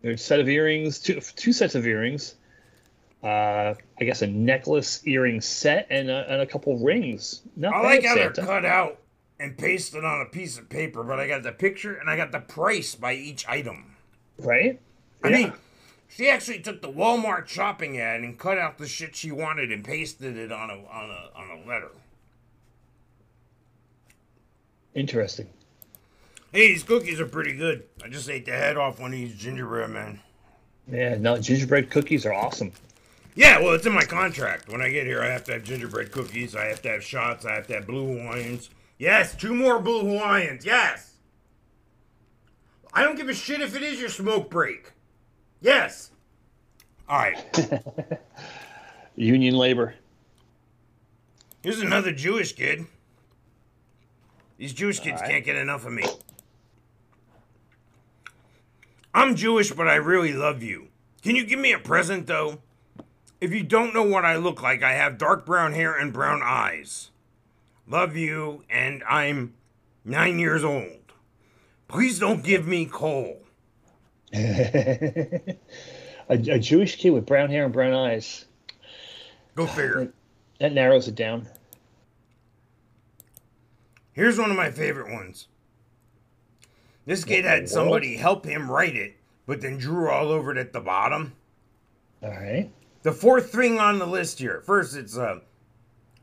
[0.03, 2.35] a set of earrings, two two sets of earrings.
[3.23, 7.41] Uh, I guess a necklace earring set and a, and a couple rings.
[7.55, 9.00] Not I bad, like how they're cut out
[9.41, 12.15] and pasted it on a piece of paper, but I got the picture and I
[12.15, 13.95] got the price by each item.
[14.37, 14.79] right?
[15.23, 15.37] I Yeah.
[15.37, 15.53] mean,
[16.07, 19.83] she actually took the Walmart shopping ad and cut out the shit she wanted and
[19.85, 21.91] pasted it on a on a on a letter.
[24.95, 25.47] Interesting.
[26.51, 27.83] Hey, these cookies are pretty good.
[28.03, 30.19] I just ate the head off one of these gingerbread men.
[30.91, 32.71] Yeah, no, gingerbread cookies are awesome.
[33.35, 34.67] Yeah, well, it's in my contract.
[34.67, 36.55] When I get here, I have to have gingerbread cookies.
[36.55, 37.45] I have to have shots.
[37.45, 38.69] I have to have blue Hawaiians.
[39.01, 40.63] Yes, two more blue Hawaiians.
[40.63, 41.15] Yes.
[42.93, 44.91] I don't give a shit if it is your smoke break.
[45.59, 46.11] Yes.
[47.09, 48.19] All right.
[49.15, 49.95] Union labor.
[51.63, 52.85] Here's another Jewish kid.
[54.59, 55.31] These Jewish kids right.
[55.31, 56.05] can't get enough of me.
[59.15, 60.89] I'm Jewish, but I really love you.
[61.23, 62.59] Can you give me a present, though?
[63.39, 66.41] If you don't know what I look like, I have dark brown hair and brown
[66.43, 67.09] eyes.
[67.91, 69.53] Love you, and I'm
[70.05, 71.11] nine years old.
[71.89, 73.41] Please don't give me coal.
[74.33, 75.57] A,
[76.29, 78.45] a Jewish kid with brown hair and brown eyes.
[79.55, 80.13] Go figure.
[80.59, 81.47] That narrows it down.
[84.13, 85.47] Here's one of my favorite ones.
[87.05, 90.71] This kid had somebody help him write it, but then drew all over it at
[90.71, 91.33] the bottom.
[92.23, 92.71] All right.
[93.03, 94.61] The fourth thing on the list here.
[94.65, 95.39] First, it's uh,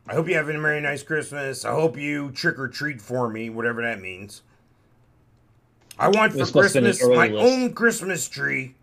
[0.08, 1.64] I hope you have a very nice Christmas.
[1.66, 4.42] I hope you trick or treat for me, whatever that means.
[5.98, 7.52] I want for This must have been an Christmas my list.
[7.52, 8.74] own Christmas tree.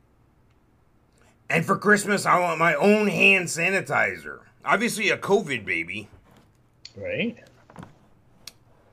[1.49, 4.39] And for Christmas, I want my own hand sanitizer.
[4.63, 6.09] Obviously, a COVID baby.
[6.95, 7.37] Right.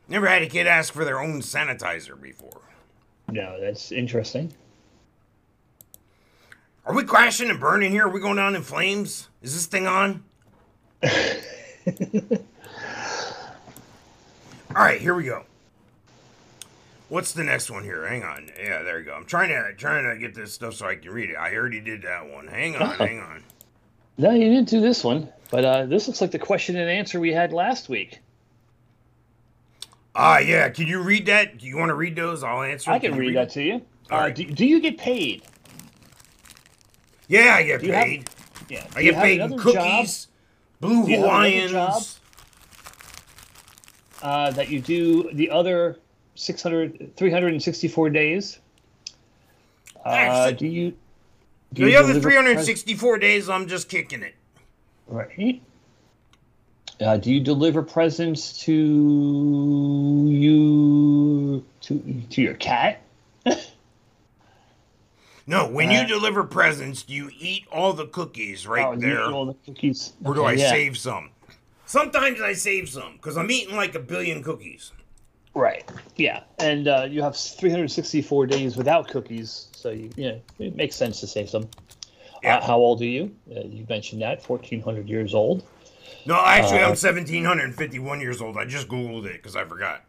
[0.08, 2.60] Never had a kid ask for their own sanitizer before.
[3.28, 4.52] No, that's interesting.
[6.84, 8.06] Are we crashing and burning here?
[8.06, 9.28] Are we going down in flames?
[9.42, 10.24] Is this thing on?
[14.74, 15.44] All right, here we go.
[17.08, 18.06] What's the next one here?
[18.06, 18.50] Hang on.
[18.58, 19.12] Yeah, there you go.
[19.14, 21.36] I'm trying to trying to get this stuff so I can read it.
[21.36, 22.46] I already did that one.
[22.46, 23.42] Hang on, hang on.
[24.16, 25.28] No, you didn't do this one.
[25.50, 28.20] But uh, this looks like the question and answer we had last week.
[30.14, 30.68] Ah, yeah.
[30.70, 31.58] Can you read that?
[31.58, 32.42] Do you want to read those?
[32.42, 32.90] I'll answer.
[32.90, 33.82] I can you read that to you.
[34.10, 34.34] All Uh, right.
[34.34, 35.42] do, do you get paid?
[37.28, 38.30] Yeah, I get Do you have- paid.
[38.70, 38.86] Yeah.
[38.94, 40.28] I Do you get paid in cookies,
[40.82, 41.72] blue Do you have another Hawaiians.
[41.72, 42.02] job?
[44.22, 45.98] Uh, that you do the other
[46.34, 48.58] 600, 364 days.
[50.04, 50.92] Uh, do you?
[51.72, 54.34] do The other deliver 364 days, I'm just kicking it.
[55.08, 55.62] right.
[57.00, 58.72] Uh, do you deliver presents to
[60.28, 63.01] you to to your cat?
[65.46, 69.00] No, when Uh, you deliver presents, do you eat all the cookies right Oh, you
[69.00, 70.12] there, eat all the cookies.
[70.24, 70.70] or do Okay, I yeah.
[70.70, 71.30] save some?
[71.86, 74.92] Sometimes I save some because I'm eating like a billion cookies.
[75.54, 75.84] Right.
[76.16, 80.96] Yeah, and uh, you have 364 days without cookies, so you, you know, it makes
[80.96, 81.68] sense to save some.
[82.42, 82.58] Yeah.
[82.58, 83.34] Uh, how old are you?
[83.54, 85.62] Uh, you mentioned that 1,400 years old.
[86.24, 88.56] No, actually, Uh, I'm 1,751 years old.
[88.56, 90.04] I just Googled it because I forgot.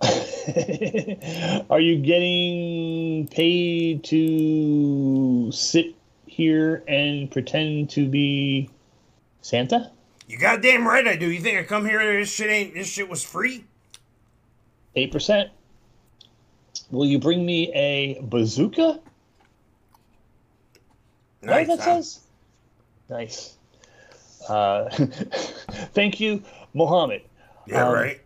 [1.70, 5.94] are you getting paid to sit
[6.26, 8.70] here and pretend to be
[9.40, 9.90] Santa?
[10.28, 11.30] You goddamn right I do.
[11.30, 12.18] You think I come here?
[12.18, 12.74] This shit ain't.
[12.74, 13.64] This shit was free.
[14.94, 15.50] Eight percent.
[16.90, 19.00] Will you bring me a bazooka?
[21.42, 21.84] Right, that huh?
[21.84, 22.20] says.
[23.08, 23.56] Nice.
[24.48, 26.42] Uh, thank you,
[26.74, 27.22] Mohammed.
[27.66, 28.20] Yeah, um, right.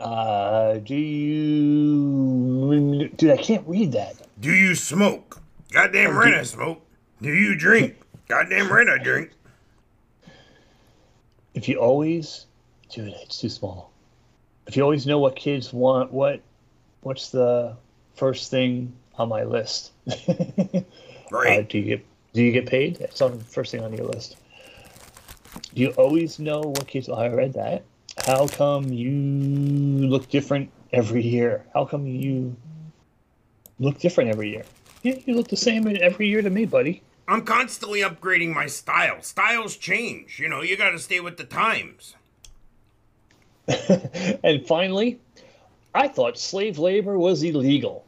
[0.00, 3.30] Uh, do you, dude?
[3.30, 4.16] I can't read that.
[4.40, 5.40] Do you smoke?
[5.72, 6.84] Goddamn right I smoke.
[7.22, 7.96] Do you drink?
[8.28, 9.30] Goddamn right I drink.
[11.54, 12.46] If you always,
[12.90, 13.92] dude, it's too small.
[14.66, 16.40] If you always know what kids want, what,
[17.02, 17.76] what's the
[18.16, 19.92] first thing on my list?
[21.32, 21.68] Uh, Right.
[21.68, 22.96] do you get do you get paid?
[22.96, 24.36] That's on the first thing on your list.
[25.74, 27.08] Do you always know what kids?
[27.08, 27.82] I read that.
[28.26, 29.10] How come you
[30.08, 31.66] look different every year?
[31.74, 32.56] How come you
[33.78, 34.64] look different every year?
[35.02, 37.02] Yeah, you look the same every year to me, buddy.
[37.28, 39.20] I'm constantly upgrading my style.
[39.20, 40.38] Styles change.
[40.38, 42.16] You know, you got to stay with the times.
[44.42, 45.20] and finally,
[45.94, 48.06] I thought slave labor was illegal.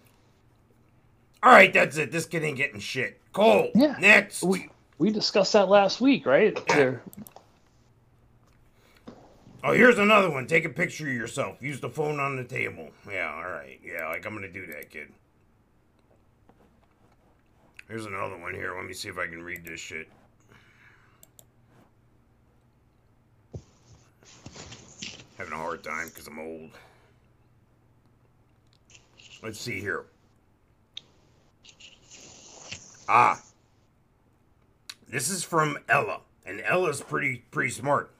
[1.43, 2.11] All right, that's it.
[2.11, 3.21] This kid ain't getting shit.
[3.35, 3.71] Cole.
[3.75, 3.97] Yeah.
[4.01, 4.43] Next.
[4.43, 6.59] We we discussed that last week, right?
[6.69, 7.03] There-
[9.69, 10.47] Oh, here's another one.
[10.47, 11.61] Take a picture of yourself.
[11.61, 12.91] Use the phone on the table.
[13.11, 13.81] Yeah, all right.
[13.85, 15.09] Yeah, like I'm gonna do that, kid.
[17.89, 18.77] Here's another one here.
[18.77, 20.09] Let me see if I can read this shit.
[25.37, 26.71] Having a hard time because I'm old.
[29.43, 30.05] Let's see here.
[33.09, 33.43] Ah.
[35.09, 38.13] This is from Ella, and Ella's pretty pretty smart.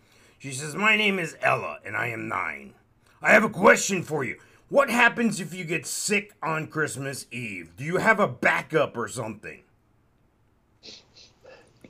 [0.47, 2.75] She says, "My name is Ella, and I am nine.
[3.21, 4.39] I have a question for you.
[4.69, 7.73] What happens if you get sick on Christmas Eve?
[7.77, 9.65] Do you have a backup or something?"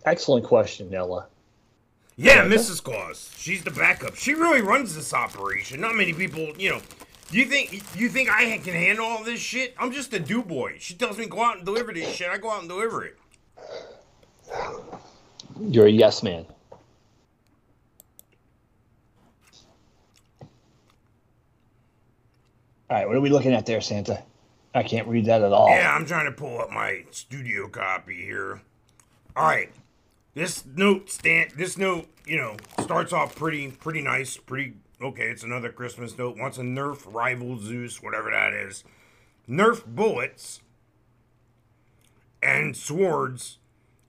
[0.06, 1.26] Excellent question, Ella.
[2.16, 2.82] Yeah, Mrs.
[2.82, 3.30] Claus.
[3.36, 4.14] She's the backup.
[4.14, 5.82] She really runs this operation.
[5.82, 6.80] Not many people, you know.
[7.30, 9.74] Do you think you think I can handle all this shit?
[9.78, 10.76] I'm just a do boy.
[10.78, 12.30] She tells me go out and deliver this shit.
[12.30, 13.18] I go out and deliver it.
[15.60, 16.46] You're a yes man.
[22.88, 24.22] All right, what are we looking at there, Santa?
[24.72, 25.68] I can't read that at all.
[25.68, 28.60] Yeah, I'm trying to pull up my studio copy here.
[29.34, 29.70] All right,
[30.34, 31.50] this note stand.
[31.56, 34.36] This note, you know, starts off pretty, pretty nice.
[34.36, 35.24] Pretty okay.
[35.24, 36.36] It's another Christmas note.
[36.36, 38.84] Wants a Nerf rival Zeus, whatever that is.
[39.48, 40.60] Nerf bullets
[42.40, 43.58] and swords.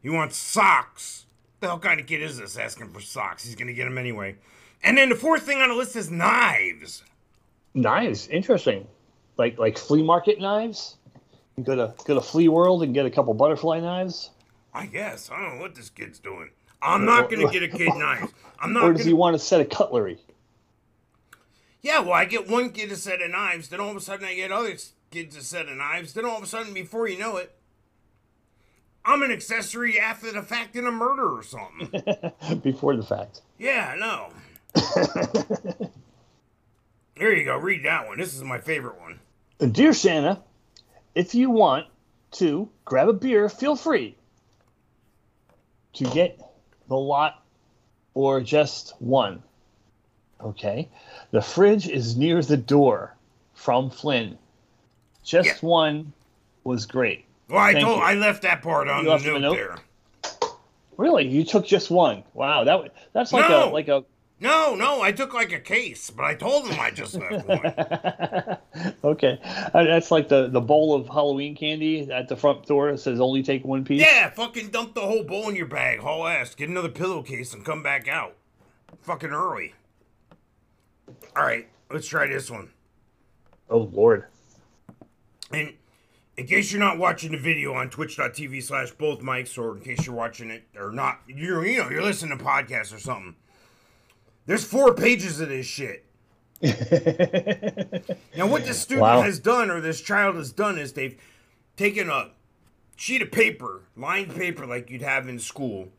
[0.03, 1.25] He wants socks.
[1.61, 3.43] The hell kind of kid is this asking for socks?
[3.43, 4.36] He's gonna get them anyway.
[4.84, 7.03] And then the fourth thing on the list is knives.
[7.74, 8.88] Knives, interesting.
[9.38, 10.97] Like like flea market knives.
[11.55, 14.30] You go to go to Flea World and get a couple butterfly knives,
[14.78, 16.51] I guess I don't know what this kid's doing.
[16.84, 18.32] I'm not gonna get a kid knives.
[18.59, 18.84] I'm not.
[18.86, 19.09] or does gonna...
[19.09, 20.20] he want a set of cutlery?
[21.82, 24.26] Yeah, well, I get one kid a set of knives, then all of a sudden
[24.26, 24.76] I get other
[25.09, 27.55] kids a set of knives, then all of a sudden, before you know it,
[29.03, 31.89] I'm an accessory after the fact in a murder or something.
[32.61, 33.41] Before the fact.
[33.57, 34.30] yeah, no.
[37.20, 37.57] There you go.
[37.57, 38.18] Read that one.
[38.18, 39.20] This is my favorite one.
[39.72, 40.41] Dear Santa,
[41.15, 41.88] if you want
[42.34, 44.15] to grab a beer, feel free
[45.93, 46.39] to get
[46.88, 47.43] the lot
[48.13, 49.41] or just one.
[50.41, 50.89] Okay.
[51.32, 53.15] The fridge is near the door
[53.55, 54.38] from Flynn.
[55.24, 55.68] Just Yeah.
[55.70, 56.13] one
[56.63, 57.26] was great.
[57.49, 58.03] Well, I told you.
[58.03, 59.53] I left that part on You the note, the note?
[59.55, 59.78] there.
[60.97, 61.28] Really?
[61.28, 62.24] You took just one?
[62.34, 63.70] Wow, that that's like No.
[63.70, 64.03] a like a
[64.39, 68.95] No, no, I took like a case, but I told him I just left one.
[69.03, 69.39] okay.
[69.43, 73.19] Uh, That's like the the bowl of Halloween candy at the front door that says
[73.19, 74.01] only take one piece.
[74.01, 77.65] yeah, fucking dump the whole bowl in your bag, haul ass, get another pillowcase, and
[77.65, 78.35] come back out.
[79.01, 79.73] Fucking early.
[81.35, 82.69] All right, let's try this one.
[83.71, 84.25] Oh Lord.
[85.51, 85.73] And
[86.38, 90.05] in case you're not watching the video on twitch.tv slash both Mikes, or in case
[90.05, 93.35] you're watching it or not, you're you know, you're listening to podcasts or something.
[94.47, 96.05] There's four pages of this shit.
[98.35, 99.21] now what this student Wow.
[99.21, 101.15] has done or this child has done is they've
[101.75, 102.31] taken a
[102.95, 105.89] sheet of paper, lined paper like you'd have in school,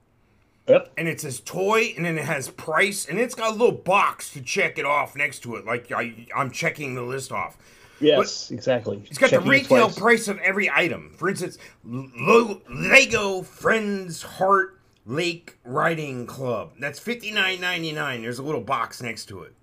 [0.66, 0.92] Yep.
[0.99, 4.32] and it says toy, and then it has price, and it's got a little box
[4.32, 7.57] to check it off next to it, like I, I'm checking the list off.
[8.01, 9.03] Yes, exactly.
[9.07, 11.11] It's got Checking the retail price of every item.
[11.16, 14.78] For instance, Lego Friends Heart
[15.09, 16.73] Lake Riding Club.
[16.79, 18.21] That's fifty nine ninety nine.
[18.21, 19.55] There's a little box next to it.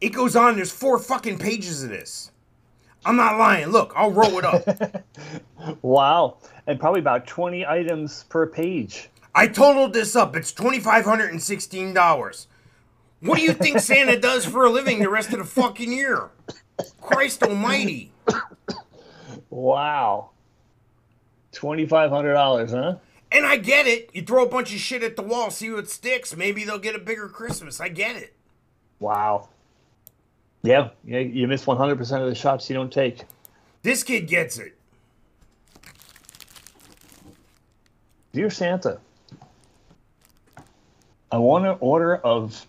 [0.00, 0.56] It goes on.
[0.56, 2.30] There's four fucking pages of this.
[3.04, 3.68] I'm not lying.
[3.68, 5.04] Look, I'll roll it up.
[5.82, 9.10] Wow, and probably about twenty items per page.
[9.34, 10.34] I totaled this up.
[10.34, 12.46] It's twenty five hundred and sixteen dollars.
[13.20, 16.30] What do you think Santa does for a living the rest of the fucking year?
[17.02, 18.10] Christ Almighty!
[19.50, 20.30] Wow.
[21.52, 22.96] Twenty five hundred dollars, huh?
[23.32, 24.10] And I get it.
[24.12, 26.36] You throw a bunch of shit at the wall, see what sticks.
[26.36, 27.80] Maybe they'll get a bigger Christmas.
[27.80, 28.34] I get it.
[28.98, 29.48] Wow.
[30.62, 33.24] Yeah, yeah, you miss one hundred percent of the shots you don't take.
[33.82, 34.76] This kid gets it.
[38.32, 39.00] Dear Santa,
[41.32, 42.66] I want an order of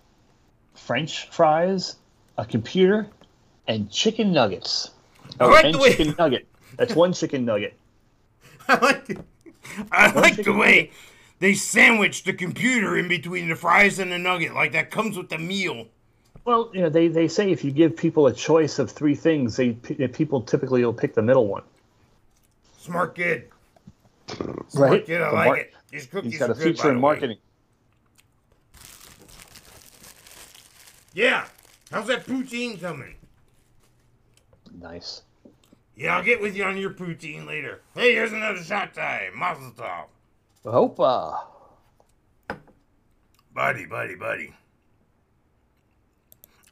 [0.73, 1.97] French fries,
[2.37, 3.07] a computer,
[3.67, 4.91] and chicken nuggets.
[5.39, 6.47] Like and the chicken nugget.
[6.77, 7.73] That's one chicken nugget.
[8.67, 9.23] I like, the-
[9.91, 10.91] I like the way
[11.39, 14.53] they sandwich the computer in between the fries and the nugget.
[14.53, 15.87] Like that comes with the meal.
[16.45, 19.55] Well, you know, they, they say if you give people a choice of three things,
[19.57, 21.63] they eh, people typically will pick the middle one.
[22.77, 23.49] Smart kid.
[24.73, 25.05] Right?
[25.05, 25.73] Kid, I The like mar- it.
[25.91, 27.01] These cookies He's got are a good, feature in the way.
[27.01, 27.37] marketing.
[31.13, 31.45] Yeah.
[31.91, 33.15] How's that poutine coming?
[34.79, 35.23] Nice.
[36.01, 37.81] Yeah, I'll get with you on your poutine later.
[37.93, 39.37] Hey, here's another shot time.
[39.37, 40.05] Mazel tov.
[40.65, 41.41] Hopa.
[43.53, 44.51] Buddy, buddy, buddy.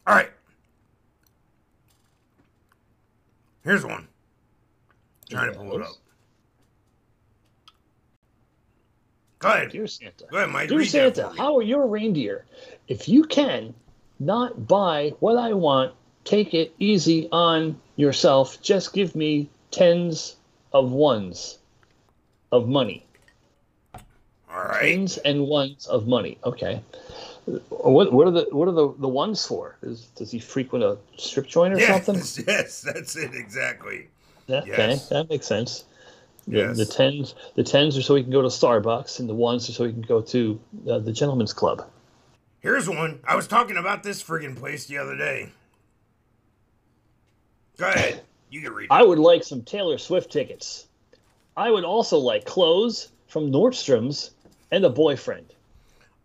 [0.08, 0.32] All right.
[3.64, 4.08] Here's one.
[5.30, 5.92] Trying to pull it up.
[9.38, 9.70] Go ahead.
[9.70, 10.26] Dear Santa.
[10.32, 10.70] Go ahead, Mike.
[10.70, 12.46] Dear read that Santa, how are your reindeer?
[12.88, 13.76] If you can
[14.20, 18.62] not buy what I want, take it easy on yourself.
[18.62, 20.38] Just give me tens
[20.72, 21.60] of ones
[22.52, 23.06] of money.
[23.94, 24.82] All right.
[24.82, 26.38] Tens and ones of money.
[26.44, 26.82] Okay.
[27.70, 29.76] What, what are the what are the, the ones for?
[29.82, 32.46] Is, does he frequent a strip joint or Yes, something?
[32.48, 34.08] yes, that's it exactly.
[34.50, 35.10] Okay, yes.
[35.10, 35.84] that makes sense.
[36.48, 36.78] The, Yes.
[36.78, 39.74] the tens the tens are so he can go to Starbucks, and the ones are
[39.74, 41.86] so he can go to uh, the gentleman's club.
[42.62, 43.20] Here's one.
[43.28, 45.52] I was talking about this friggin' place the other day.
[47.80, 48.22] Go ahead.
[48.50, 48.92] You can read it.
[48.92, 50.88] I would like some Taylor Swift tickets.
[51.56, 54.32] I would also like clothes from Nordstrom's
[54.72, 55.54] and a boyfriend.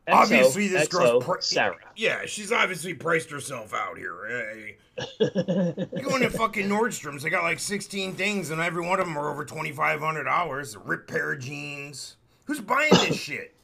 [0.09, 1.77] XO, obviously, this XO, girl's Sarah.
[1.97, 4.27] Yeah, she's obviously priced herself out here.
[4.29, 4.77] Hey.
[5.21, 9.17] you go into fucking Nordstrom's, they got like 16 things, and every one of them
[9.17, 10.77] are over $2,500.
[10.77, 12.17] A ripped pair of jeans.
[12.45, 13.55] Who's buying this shit?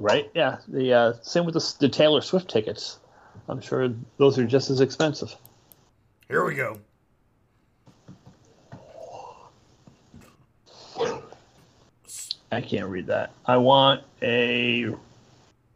[0.00, 0.30] Right?
[0.34, 0.58] Yeah.
[0.66, 2.98] The uh, same with the, the Taylor Swift tickets.
[3.48, 5.34] I'm sure those are just as expensive.
[6.28, 6.78] Here we go.
[12.50, 13.32] I can't read that.
[13.46, 14.86] I want a.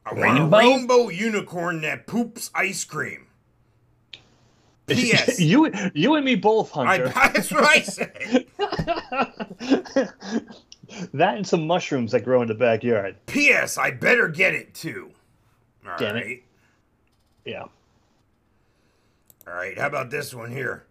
[0.05, 0.57] I want Rainbow?
[0.57, 3.26] a rainbow unicorn that poops ice cream.
[4.86, 5.40] P.S.
[5.40, 7.09] you you and me both, I, Hunter.
[7.14, 8.46] that's what I said.
[11.14, 13.16] that and some mushrooms that grow in the backyard.
[13.26, 13.78] P.S.
[13.78, 15.12] I better get it too.
[15.86, 16.42] All Damn it.
[17.44, 17.64] Yeah.
[19.47, 20.86] All right, how about this one here?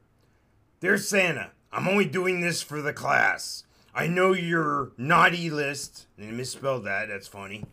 [0.81, 3.63] Dear Santa, I'm only doing this for the class.
[3.95, 7.65] I know your naughty list, and I misspelled that, that's funny.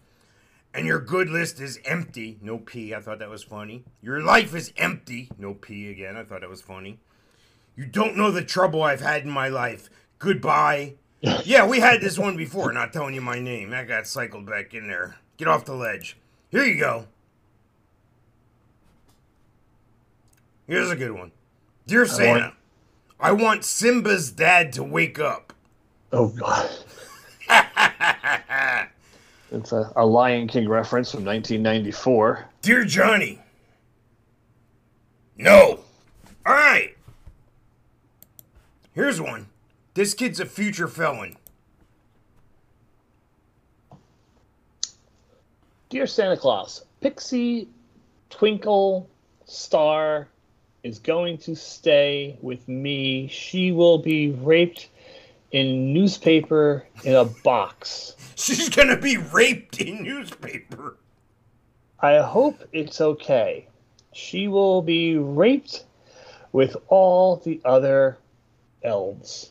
[0.72, 3.83] And your good list is empty, no P, I thought that was funny.
[4.01, 7.01] Your life is empty, no P again, I thought that was funny.
[7.74, 9.91] You don't know the trouble I've had in my life.
[10.20, 10.95] Goodbye.
[11.20, 13.70] yeah, we had this one before, not telling you my name.
[13.70, 15.16] That got cycled back in there.
[15.39, 16.16] Get off the ledge.
[16.51, 17.07] Here you go.
[20.69, 21.33] Here's a good one.
[21.87, 22.53] Dear Santa,
[23.19, 25.53] I want Simba's dad to wake up.
[26.12, 26.71] Oh God.
[29.51, 32.47] It's a, a Lion King reference from 1994.
[32.61, 33.39] Dear Johnny.
[35.37, 35.81] No.
[36.45, 36.95] All right.
[38.93, 39.47] Here's one.
[39.95, 41.37] This kid's a future felon.
[45.89, 47.69] Dear Santa Claus, Pixie
[48.29, 49.09] Twinkle
[49.47, 50.29] Star
[50.83, 53.29] is going to stay with me.
[53.29, 54.89] She will be raped
[55.51, 58.16] in newspaper in a box.
[58.37, 60.97] She's gonna be raped in newspaper.
[62.01, 63.66] I hope it's okay.
[64.12, 65.85] She will be raped
[66.53, 68.18] with all the other
[68.83, 69.51] elves.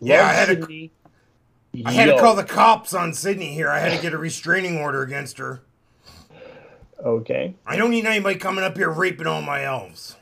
[0.00, 0.90] Yeah, Love, I had to- Sydney.
[1.84, 3.68] I had to call the cops on Sydney here.
[3.68, 5.60] I had to get a restraining order against her.
[7.04, 7.54] Okay.
[7.66, 10.15] I don't need anybody coming up here raping all my elves.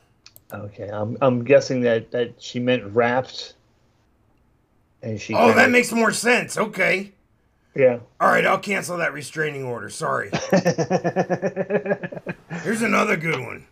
[0.55, 0.88] Okay.
[0.88, 3.55] I'm I'm guessing that that she meant wrapped.
[5.02, 5.34] And she.
[5.34, 6.57] Oh, that kinda- makes more sense.
[6.57, 7.12] Okay.
[7.76, 7.98] Yeah.
[8.20, 9.88] All right, I'll cancel that restraining order.
[9.90, 10.30] Sorry.
[12.62, 13.66] Here's another good one.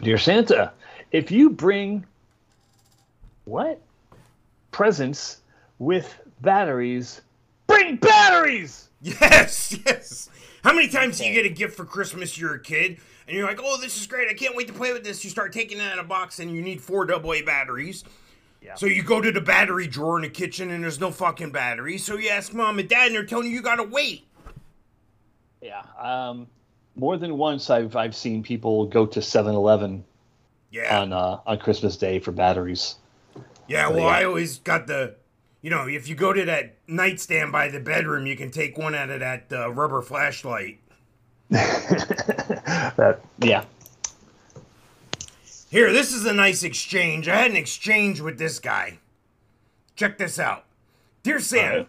[0.00, 0.72] Dear Santa,
[1.10, 2.06] if you bring
[3.44, 3.80] what
[4.70, 5.40] presents
[5.78, 7.20] with batteries,
[7.66, 8.88] bring batteries.
[9.02, 10.30] Yes, yes.
[10.62, 12.38] How many times do you get a gift for Christmas?
[12.38, 14.28] You're a kid, and you're like, "Oh, this is great!
[14.28, 16.38] I can't wait to play with this." You start taking it out of a box,
[16.38, 18.04] and you need four AA batteries.
[18.62, 18.74] Yeah.
[18.74, 22.04] So you go to the battery drawer in the kitchen, and there's no fucking batteries.
[22.04, 24.26] So you ask mom and dad, and they're telling you you gotta wait.
[25.62, 25.82] Yeah.
[25.98, 26.46] Um,
[26.94, 30.04] more than once, I've I've seen people go to 7-Eleven
[30.70, 32.96] Yeah, on uh, on Christmas Day for batteries.
[33.68, 33.88] yeah.
[33.88, 34.04] Well, yeah.
[34.06, 35.16] I always got the,
[35.62, 38.94] you know, if you go to that nightstand by the bedroom, you can take one
[38.94, 40.80] out of that uh, rubber flashlight.
[42.96, 43.64] That yeah.
[45.70, 47.28] Here, this is a nice exchange.
[47.28, 48.98] I had an exchange with this guy.
[49.94, 50.64] Check this out.
[51.22, 51.88] Dear Sam, Alright.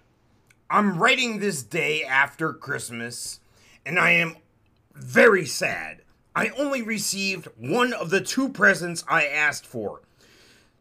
[0.70, 3.39] I'm writing this day after Christmas,
[3.86, 4.38] and I am
[4.93, 6.01] very sad.
[6.36, 10.01] I only received one of the two presents I asked for.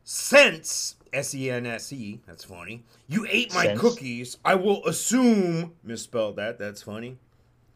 [0.05, 3.81] Since, S E N S E, that's funny, you ate my Since?
[3.81, 7.19] cookies, I will assume, misspelled that, that's funny.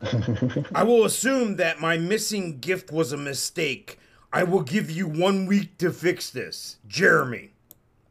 [0.75, 3.99] I will assume that my missing gift was a mistake.
[4.33, 6.77] I will give you one week to fix this.
[6.87, 7.51] Jeremy.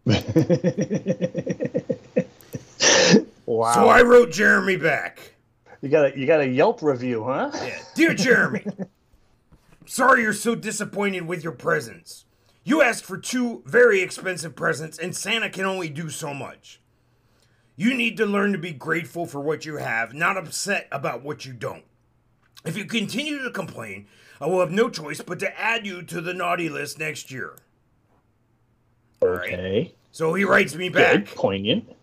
[3.49, 3.73] Wow.
[3.73, 5.33] So I wrote Jeremy back.
[5.81, 7.49] you got a you got a Yelp review, huh?
[7.55, 7.79] Yeah.
[7.95, 8.63] Dear Jeremy,
[9.87, 12.25] sorry you're so disappointed with your presents.
[12.63, 16.79] You asked for two very expensive presents, and Santa can only do so much.
[17.79, 21.45] You need to learn to be grateful for what you have, not upset about what
[21.45, 21.85] you don't.
[22.65, 24.05] If you continue to complain,
[24.41, 27.55] I will have no choice but to add you to the naughty list next year.
[29.21, 29.53] right.
[29.53, 29.95] Okay.
[30.11, 31.25] So he writes me Good.
[31.25, 31.95] back Poignant.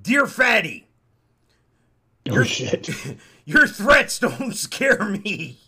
[0.00, 0.88] Dear Fatty,
[2.30, 2.88] Oh shit.
[3.44, 5.58] Your threats don't scare me.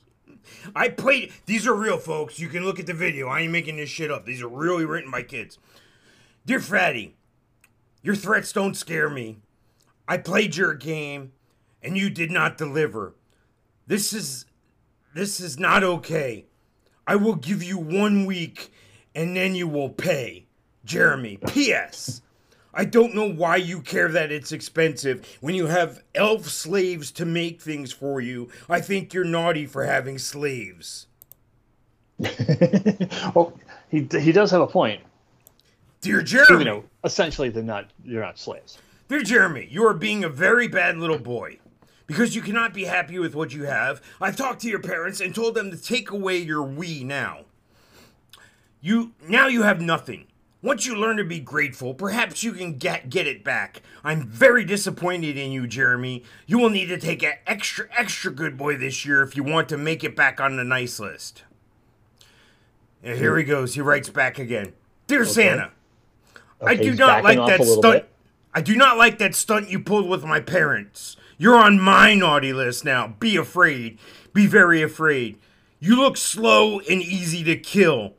[0.75, 1.35] I played.
[1.45, 2.39] These are real, folks.
[2.39, 3.29] You can look at the video.
[3.29, 4.25] I ain't making this shit up.
[4.25, 5.59] These are really written by kids.
[6.47, 7.15] Dear Fatty,
[8.05, 9.39] your threats don't scare me.
[10.07, 11.33] I played your game,
[11.83, 13.15] and you did not deliver.
[13.87, 14.45] This is,
[15.15, 16.45] this is not okay.
[17.07, 18.71] I will give you one week,
[19.15, 20.47] and then you will pay.
[20.85, 21.39] Jeremy.
[21.49, 22.21] P.S.
[22.75, 27.25] I don't know why you care that it's expensive when you have elf slaves to
[27.25, 28.51] make things for you.
[28.69, 31.07] I think you're naughty for having slaves.
[33.35, 35.01] well, he he does have a point.
[36.05, 38.79] Dear You Jeremy, know, essentially they're not you're not slaves.
[39.09, 41.59] dear Jeremy, you are being a very bad little boy.
[42.07, 45.35] Because you cannot be happy with what you have, I've talked to your parents and
[45.35, 47.47] told them to take away your we now.
[48.83, 50.27] You now you have nothing.
[50.61, 53.81] Once you learn to be grateful, perhaps you can get get it back.
[54.03, 56.25] I'm very disappointed in you, Jeremy.
[56.47, 59.71] You will need to take an extra extra good boy this year if you want
[59.71, 61.45] to make it back on the nice list.
[63.03, 63.75] And here he goes.
[63.75, 64.75] He writes back again.
[65.07, 65.71] Dear Santa,
[66.67, 67.83] I do not like that stunt.
[67.83, 68.11] bit.
[68.53, 71.17] I do not like that stunt you pulled with my parents.
[71.39, 73.09] You're on my naughty list now.
[73.19, 73.99] Be afraid.
[74.33, 75.39] Be very afraid.
[75.81, 78.15] You look slow and easy to kill.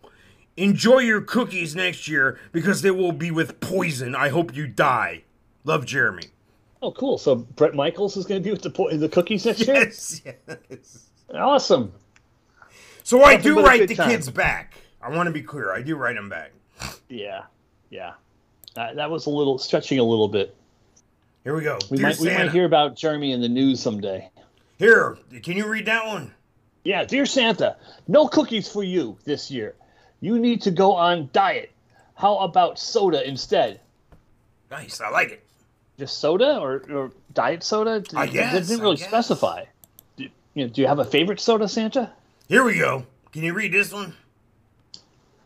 [0.57, 4.15] Enjoy your cookies next year because they will be with poison.
[4.15, 5.23] I hope you die.
[5.63, 6.23] Love, Jeremy.
[6.81, 7.17] Oh, cool.
[7.17, 9.75] So Bret Michaels is going to be with the po- the cookies next year.
[9.75, 10.21] Yes,
[10.69, 11.09] yes.
[11.33, 11.91] Awesome.
[13.03, 14.09] So I Nothing do write the time.
[14.09, 14.75] kids back.
[15.01, 15.71] I want to be clear.
[15.71, 16.51] I do write them back.
[17.09, 17.43] Yeah,
[17.89, 18.13] yeah.
[18.75, 20.55] That, that was a little stretching a little bit.
[21.43, 21.77] Here we go.
[21.89, 24.29] We might we might hear about Jeremy in the news someday.
[24.77, 26.33] Here, can you read that one?
[26.83, 29.75] Yeah, dear Santa, no cookies for you this year.
[30.21, 31.71] You need to go on diet.
[32.15, 33.79] How about soda instead?
[34.71, 34.99] Nice.
[35.01, 35.43] I like it.
[35.99, 38.03] just soda or, or diet soda?
[38.15, 39.65] I guess, It didn't really specify.
[40.17, 42.11] Do, you know, do you have a favorite soda, Santa?
[42.49, 43.05] Here we go.
[43.31, 44.13] Can you read this one?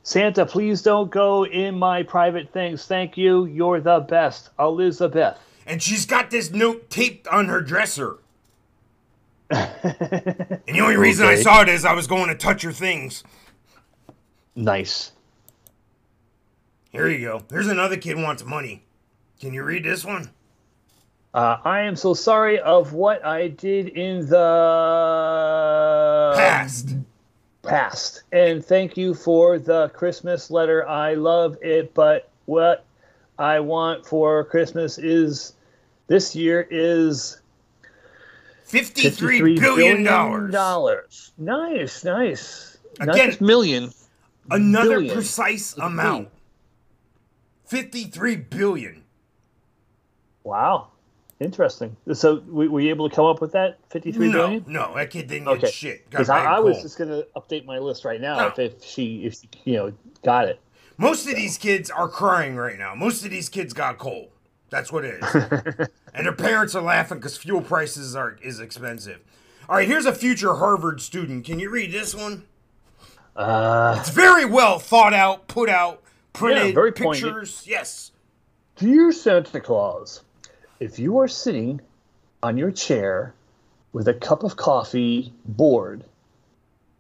[0.10, 2.88] Santa, please don't go in my private things.
[2.88, 3.45] Thank you.
[3.45, 4.49] You're the best.
[4.57, 5.38] Elizabeth.
[5.68, 8.18] And she's got this note taped on her dresser.
[9.51, 13.24] and the only reason I saw it is I was going to touch her things.
[14.55, 15.12] Nice.
[16.89, 17.43] Here you go.
[17.51, 18.82] Here's another kid wants money.
[19.39, 20.32] Can you read this one?
[21.36, 24.39] Uh, I am so sorry of what I did in the
[26.36, 26.95] Past.
[27.64, 28.24] Past.
[28.32, 30.88] And thank you for the Christmas letter.
[30.88, 32.86] I love it, but what
[33.38, 35.53] I want for Christmas is
[36.07, 37.41] this year is
[38.66, 40.03] 53 billion.
[40.03, 40.51] dollars.
[40.51, 41.32] dollars.
[41.38, 42.78] Nice, nice.
[42.99, 43.91] Not Again- just million.
[44.51, 45.14] Another Billion.
[45.14, 46.30] precise amount.
[47.68, 49.03] 53 billion.
[50.43, 50.88] Wow.
[51.39, 51.95] Interesting.
[52.13, 53.77] So we, were you able to come up with that?
[53.89, 54.65] Fifty-three No, billion.
[54.67, 55.61] no, that kid didn't Okay.
[55.61, 56.09] get shit.
[56.09, 58.47] Because I, I was just gonna update my list right now No.
[58.47, 60.59] if, if she if she, you know got it.
[60.97, 62.93] Most of these kids are crying right now.
[62.93, 64.29] Most of these kids got cold.
[64.69, 65.33] That's what it is.
[66.13, 69.19] and their parents are laughing because fuel prices are is expensive.
[69.69, 71.45] All right, here's a future Harvard student.
[71.45, 72.43] Can you read this one?
[73.35, 76.01] Uh, It's very well thought out, put out,
[76.33, 77.23] printed very poignant.
[77.23, 77.63] pictures.
[77.65, 78.11] Yes.
[78.75, 80.21] Dear Santa Claus,
[80.80, 81.82] if you are sitting
[82.41, 83.34] on your chair
[83.91, 86.03] with a cup of coffee, bored,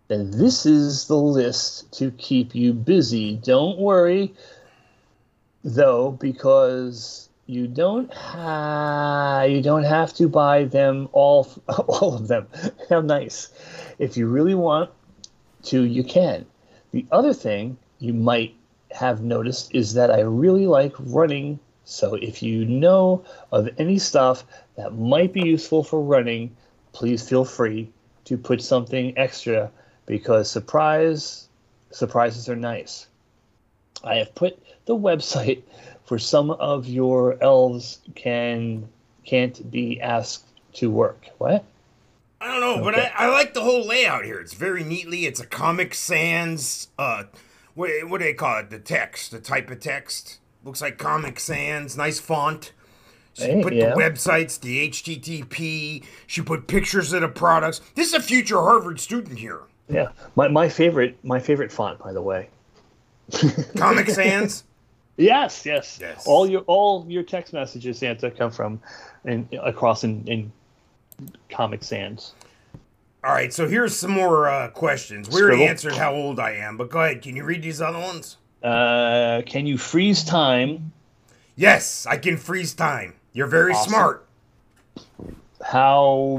[0.07, 3.37] then this is the list to keep you busy.
[3.37, 4.33] Don't worry,
[5.63, 11.47] though, because you don't ha- you don't have to buy them all
[11.87, 12.47] all of them.
[12.89, 13.49] How nice.
[13.97, 14.89] If you really want
[15.63, 16.45] to, you can.
[16.91, 18.55] The other thing you might
[18.91, 21.59] have noticed is that I really like running.
[21.89, 26.55] So if you know of any stuff that might be useful for running,
[26.93, 27.89] please feel free
[28.25, 29.71] to put something extra
[30.05, 31.47] because surprise
[31.89, 33.07] surprises are nice.
[34.03, 35.63] I have put the website
[36.05, 38.87] for some of your elves can
[39.25, 41.25] can't be asked to work.
[41.39, 41.65] What?
[42.39, 44.39] I don't know, but I, I like the whole layout here.
[44.39, 45.25] It's very neatly.
[45.25, 46.87] It's a Comic Sans.
[46.99, 47.23] Uh,
[47.73, 48.69] what what do they call it?
[48.69, 50.39] The text, the type of text
[50.69, 51.97] looks like Comic Sans.
[51.97, 52.73] Nice font.
[53.33, 53.89] She Hey, put yeah.
[53.89, 56.03] the websites, the HTTP.
[56.27, 57.81] She put pictures of the products.
[57.95, 59.61] This is a future Harvard student here.
[59.89, 60.09] Yeah.
[60.35, 62.49] My, my favorite my favorite font, by the way.
[63.77, 64.63] Comic Sans.
[65.17, 65.97] Yes, yes.
[65.99, 66.27] Yes.
[66.27, 68.79] All your all your text messages, Santa, come from
[69.25, 70.51] and across in, in
[71.49, 72.35] Comic Sans.
[73.23, 75.29] All right, so here's some more uh, questions.
[75.29, 77.21] We already answered how old I am, but go ahead.
[77.21, 78.37] Can you read these other ones?
[78.63, 80.91] Uh, can you freeze time?
[81.55, 83.15] Yes, I can freeze time.
[83.33, 83.89] You're very Awesome.
[83.89, 84.25] smart.
[85.63, 86.37] How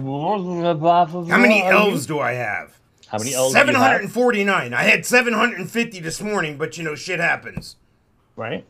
[1.28, 2.78] How many elves do I have?
[3.08, 3.54] How many elves?
[3.54, 3.66] have?
[3.66, 4.72] 749.
[4.72, 7.76] I had 750 this morning, but you know, shit happens.
[8.36, 8.64] Right.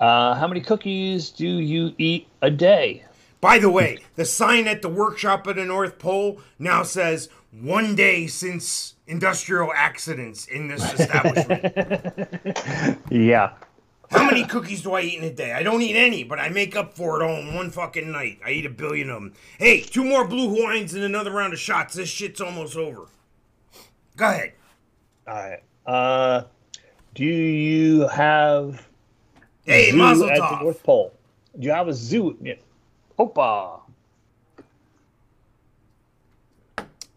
[0.00, 3.04] Uh, how many cookies do you eat a day?
[3.44, 7.94] By the way, the sign at the workshop at the North Pole now says one
[7.94, 12.96] day since industrial accidents in this establishment.
[13.10, 13.52] Yeah.
[14.10, 15.52] How many cookies do I eat in a day?
[15.52, 18.38] I don't eat any, but I make up for it all in one fucking night.
[18.42, 19.34] I eat a billion of them.
[19.58, 21.96] Hey, two more Blue Hawaiians and another round of shots.
[21.96, 23.08] This shit's almost over.
[24.16, 24.52] Go ahead.
[25.28, 25.62] All right.
[25.84, 26.44] Uh,
[27.14, 28.88] do you have
[29.66, 31.12] Hey, zoo Mazel at the North Pole?
[31.58, 32.38] Do you have a zoo?
[33.18, 33.80] Opa.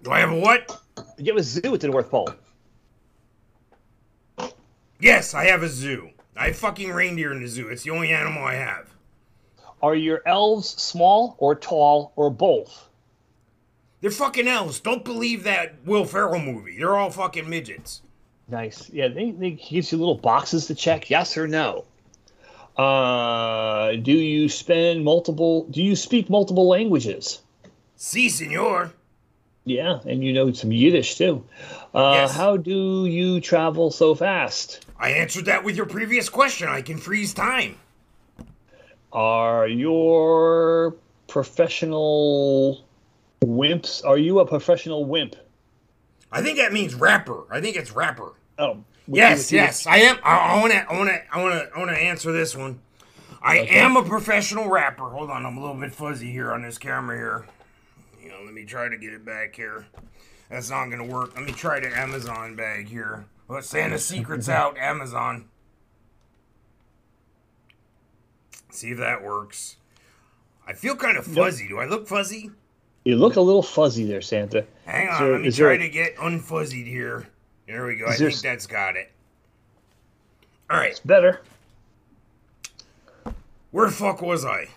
[0.03, 0.81] Do I have a what?
[1.17, 2.29] You have a zoo at the North Pole?
[4.99, 6.09] Yes, I have a zoo.
[6.35, 7.67] I have fucking reindeer in the zoo.
[7.69, 8.87] It's the only animal I have.
[9.81, 12.89] Are your elves small or tall or both?
[14.01, 14.79] They're fucking elves.
[14.79, 16.77] Don't believe that Will Ferrell movie.
[16.77, 18.01] They're all fucking midgets.
[18.47, 18.89] Nice.
[18.91, 21.85] Yeah, they, they gives you little boxes to check, yes or no.
[22.77, 25.65] Uh, do you spend multiple?
[25.71, 27.41] Do you speak multiple languages?
[27.95, 28.93] Si, senor.
[29.65, 31.43] Yeah, and you know some Yiddish too.
[31.93, 32.35] Uh, Yes.
[32.35, 34.85] How do you travel so fast?
[34.99, 36.67] I answered that with your previous question.
[36.69, 37.77] I can freeze time.
[39.11, 40.95] Are your
[41.27, 42.85] professional
[43.43, 44.05] wimps?
[44.05, 45.35] Are you a professional wimp?
[46.31, 47.43] I think that means rapper.
[47.49, 48.33] I think it's rapper.
[48.59, 50.17] Oh, Yes, yes, I am.
[50.23, 50.79] I want to.
[50.91, 51.21] I want to.
[51.31, 51.75] I want to.
[51.75, 52.79] I want to answer this one.
[53.41, 53.79] I Okay.
[53.79, 55.09] am a professional rapper.
[55.09, 57.45] Hold on, I'm a little bit fuzzy here on this camera here.
[58.21, 59.85] You know, let me try to get it back here.
[60.49, 61.35] That's not gonna work.
[61.35, 63.25] Let me try the Amazon bag here.
[63.47, 65.45] Well, Santa Secrets out, Amazon.
[68.71, 69.77] See if that works.
[70.67, 71.67] I feel kind of fuzzy.
[71.67, 72.51] Do I look fuzzy?
[73.05, 74.65] You look a little fuzzy there, Santa.
[74.85, 77.27] Hang on, Is there- let me try there- to get unfuzzied here.
[77.67, 78.05] There we go.
[78.05, 79.11] I Is there think that's got it.
[80.69, 81.41] All right, Better.
[83.71, 84.67] where the fuck was I?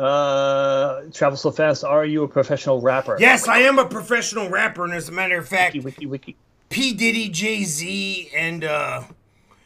[0.00, 1.84] Uh, travel so fast.
[1.84, 3.16] Are you a professional rapper?
[3.18, 6.36] Yes, I am a professional rapper, and as a matter of fact, Wiki, wiki, wiki.
[6.68, 9.04] P Diddy, Jay Z, and uh,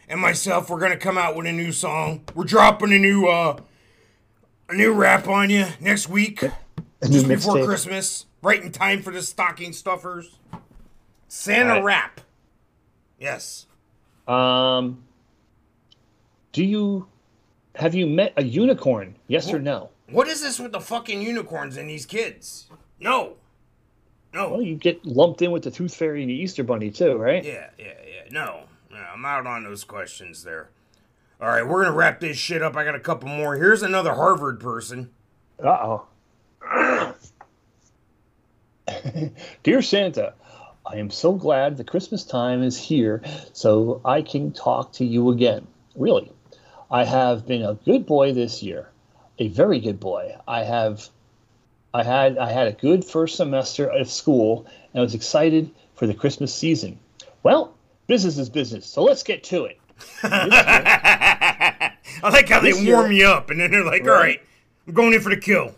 [0.08, 2.22] and myself, we're gonna come out with a new song.
[2.34, 3.58] We're dropping a new uh,
[4.68, 6.40] a new rap on you next week,
[7.02, 7.66] just before mixtape.
[7.66, 10.36] Christmas, right in time for the stocking stuffers.
[11.26, 11.84] Santa Alright.
[11.84, 12.20] rap.
[13.20, 13.66] Yes.
[14.26, 15.04] Um,
[16.52, 17.06] do you
[17.76, 19.14] have you met a unicorn?
[19.28, 19.90] Yes or no?
[20.10, 22.66] What is this with the fucking unicorns and these kids?
[22.98, 23.34] No.
[24.34, 24.50] No.
[24.50, 27.44] Well, you get lumped in with the Tooth Fairy and the Easter Bunny too, right?
[27.44, 28.22] Yeah, yeah, yeah.
[28.30, 30.70] No, no, I'm out on those questions there.
[31.40, 32.76] All right, we're gonna wrap this shit up.
[32.76, 33.56] I got a couple more.
[33.56, 35.10] Here's another Harvard person.
[35.62, 35.98] Uh
[36.62, 37.14] oh.
[39.62, 40.34] Dear Santa,
[40.86, 43.22] I am so glad the Christmas time is here
[43.52, 45.66] so I can talk to you again.
[45.94, 46.30] Really,
[46.90, 48.88] I have been a good boy this year,
[49.38, 50.34] a very good boy.
[50.48, 51.08] I have,
[51.94, 56.06] I had, I had a good first semester of school and I was excited for
[56.06, 56.98] the Christmas season.
[57.42, 57.74] Well,
[58.06, 59.78] business is business, so let's get to it.
[60.22, 61.92] I
[62.24, 64.20] like how they This year- warm you up and then they're like, all Right.
[64.20, 64.40] right,
[64.86, 65.74] I'm going in for the kill.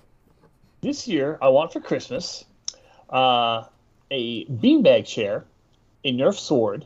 [0.81, 2.45] This year, I want for Christmas
[3.11, 3.65] uh,
[4.13, 5.45] a beanbag chair,
[6.05, 6.85] a Nerf sword,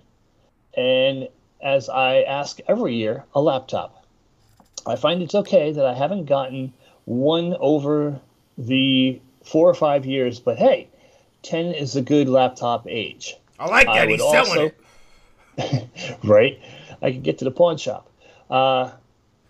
[0.77, 1.29] and
[1.61, 4.05] as I ask every year, a laptop.
[4.87, 6.73] I find it's okay that I haven't gotten
[7.05, 8.21] one over
[8.57, 10.89] the four or five years, but hey,
[11.43, 14.09] 10 is a good laptop age, I like I that.
[14.09, 14.73] would He's selling also-
[15.59, 16.19] it.
[16.25, 16.61] right?
[17.03, 18.09] I can get to the pawn shop.
[18.51, 18.91] Uh,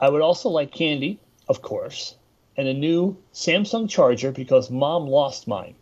[0.00, 1.18] I would also like candy,
[1.48, 2.14] of course,
[2.56, 5.74] and a new Samsung charger because mom lost mine.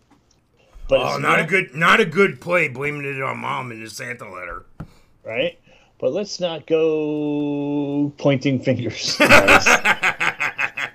[0.89, 2.69] But Oh, it's not a good, not a good play.
[2.69, 4.65] Blaming it on mom in the Santa letter.
[5.25, 5.59] right?
[5.99, 9.19] But let's not go pointing fingers.
[9.21, 9.67] nice.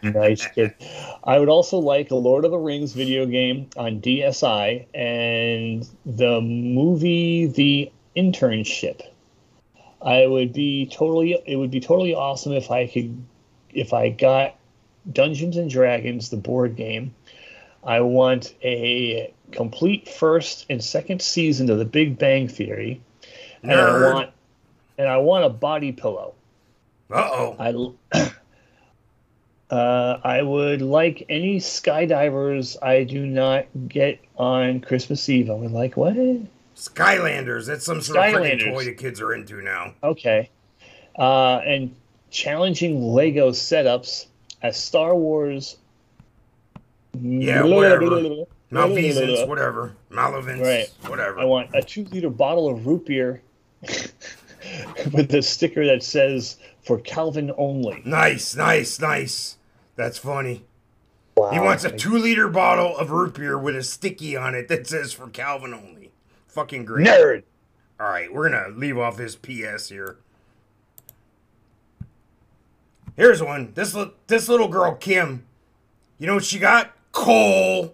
[0.03, 0.75] nice kid.
[1.23, 6.41] I would also like a Lord of the Rings video game on DSi and the
[6.41, 9.01] movie The Internship.
[10.01, 13.21] I would be totally it would be totally awesome if I could
[13.71, 14.55] if I got
[15.11, 17.13] Dungeons and Dragons the board game.
[17.83, 23.01] I want a complete first and second season of The Big Bang Theory
[23.63, 24.29] and I want
[24.97, 26.33] and I want a body pillow.
[27.11, 27.99] Uh oh.
[28.13, 28.31] I
[29.75, 35.49] uh, I would like any skydivers I do not get on Christmas Eve.
[35.49, 36.15] I would like what?
[36.75, 37.67] Skylanders.
[37.67, 39.93] That's some sort of freaking toy the kids are into now.
[40.03, 40.49] Okay,
[41.17, 41.95] uh, and
[42.29, 44.27] challenging Lego setups
[44.61, 45.77] as Star Wars.
[47.19, 48.45] Yeah, whatever.
[48.71, 49.95] Malfeasance, whatever.
[50.11, 50.89] Malavance, Right.
[51.09, 51.39] whatever.
[51.39, 53.41] I want a two-liter bottle of root beer
[55.13, 59.57] with a sticker that says "For Calvin only." Nice, nice, nice.
[59.95, 60.65] That's funny.
[61.35, 61.51] Wow.
[61.51, 64.87] He wants a two liter bottle of root beer with a sticky on it that
[64.87, 66.11] says for Calvin only.
[66.47, 67.07] Fucking great.
[67.07, 67.43] nerd.
[67.99, 70.17] All right, we're going to leave off his PS here.
[73.15, 73.73] Here's one.
[73.73, 75.45] This, li- this little girl, Kim,
[76.17, 76.91] you know what she got?
[77.11, 77.93] Coal.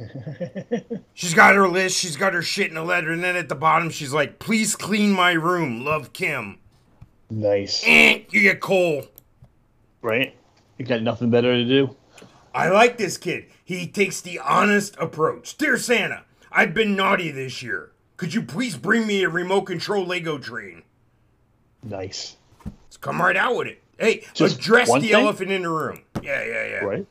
[1.14, 1.98] she's got her list.
[1.98, 3.10] She's got her shit in a letter.
[3.12, 5.84] And then at the bottom, she's like, please clean my room.
[5.84, 6.58] Love, Kim.
[7.32, 9.04] Nice, Eh, you get coal.
[10.02, 10.34] right?
[10.78, 11.94] You got nothing better to do.
[12.52, 13.46] I like this kid.
[13.64, 15.56] He takes the honest approach.
[15.56, 17.92] Dear Santa, I've been naughty this year.
[18.16, 20.82] Could you please bring me a remote control Lego train?
[21.84, 22.36] Nice.
[22.66, 23.80] Let's come right out with it.
[23.98, 25.12] Hey, Just address the thing?
[25.12, 26.00] elephant in the room.
[26.22, 26.84] Yeah, yeah, yeah.
[26.84, 27.06] Right.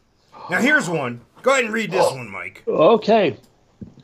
[0.50, 1.22] Now here's one.
[1.42, 2.64] Go ahead and read this one, Mike.
[2.68, 3.38] Okay.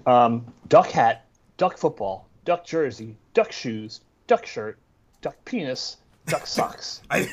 [0.05, 1.25] Um, duck hat,
[1.57, 4.77] duck football, duck jersey, duck shoes, duck shirt,
[5.21, 7.01] duck penis, duck socks.
[7.09, 7.27] I,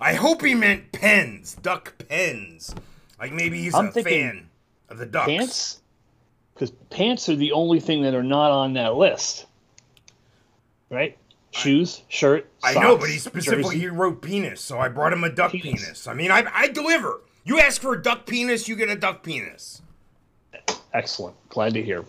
[0.00, 2.74] I hope he meant pens, duck pens.
[3.20, 4.48] Like maybe he's I'm a fan
[4.88, 5.26] of the ducks.
[5.26, 5.80] pants?
[6.54, 9.46] Because pants are the only thing that are not on that list.
[10.90, 11.16] Right?
[11.50, 13.80] Shoes, shirt, socks, I know, but he specifically jersey.
[13.80, 15.82] he wrote penis, so I brought him a duck penis.
[15.82, 16.06] Penis.
[16.06, 17.20] I mean, I, I deliver.
[17.48, 19.80] You ask for a duck penis, you get a duck penis.
[20.92, 21.34] Excellent.
[21.48, 22.04] Glad to hear.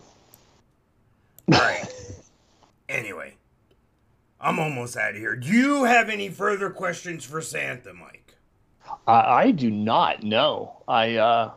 [1.53, 1.87] All right.
[2.89, 3.35] anyway,
[4.41, 5.37] I'm almost out of here.
[5.37, 8.35] Do you have any further questions for Santa, Mike?
[9.07, 10.83] I, I do not know.
[10.89, 11.51] I uh,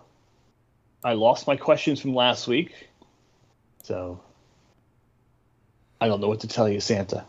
[1.03, 2.72] I lost my questions from last week,
[3.83, 4.20] so
[6.01, 7.24] I don't know what to tell you, Santa.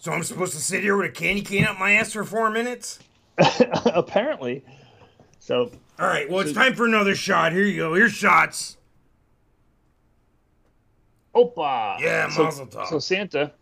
[0.00, 2.50] So I'm supposed to sit here with a candy cane up my ass for four
[2.50, 2.98] minutes?
[3.86, 4.62] Apparently,
[5.40, 7.52] so All right, well, it's time for another shot.
[7.52, 7.94] Here you go.
[7.94, 8.76] Here's shots.
[11.34, 11.98] Opa!
[12.00, 12.86] Yeah, so, mazel tov.
[12.88, 13.52] So Santa,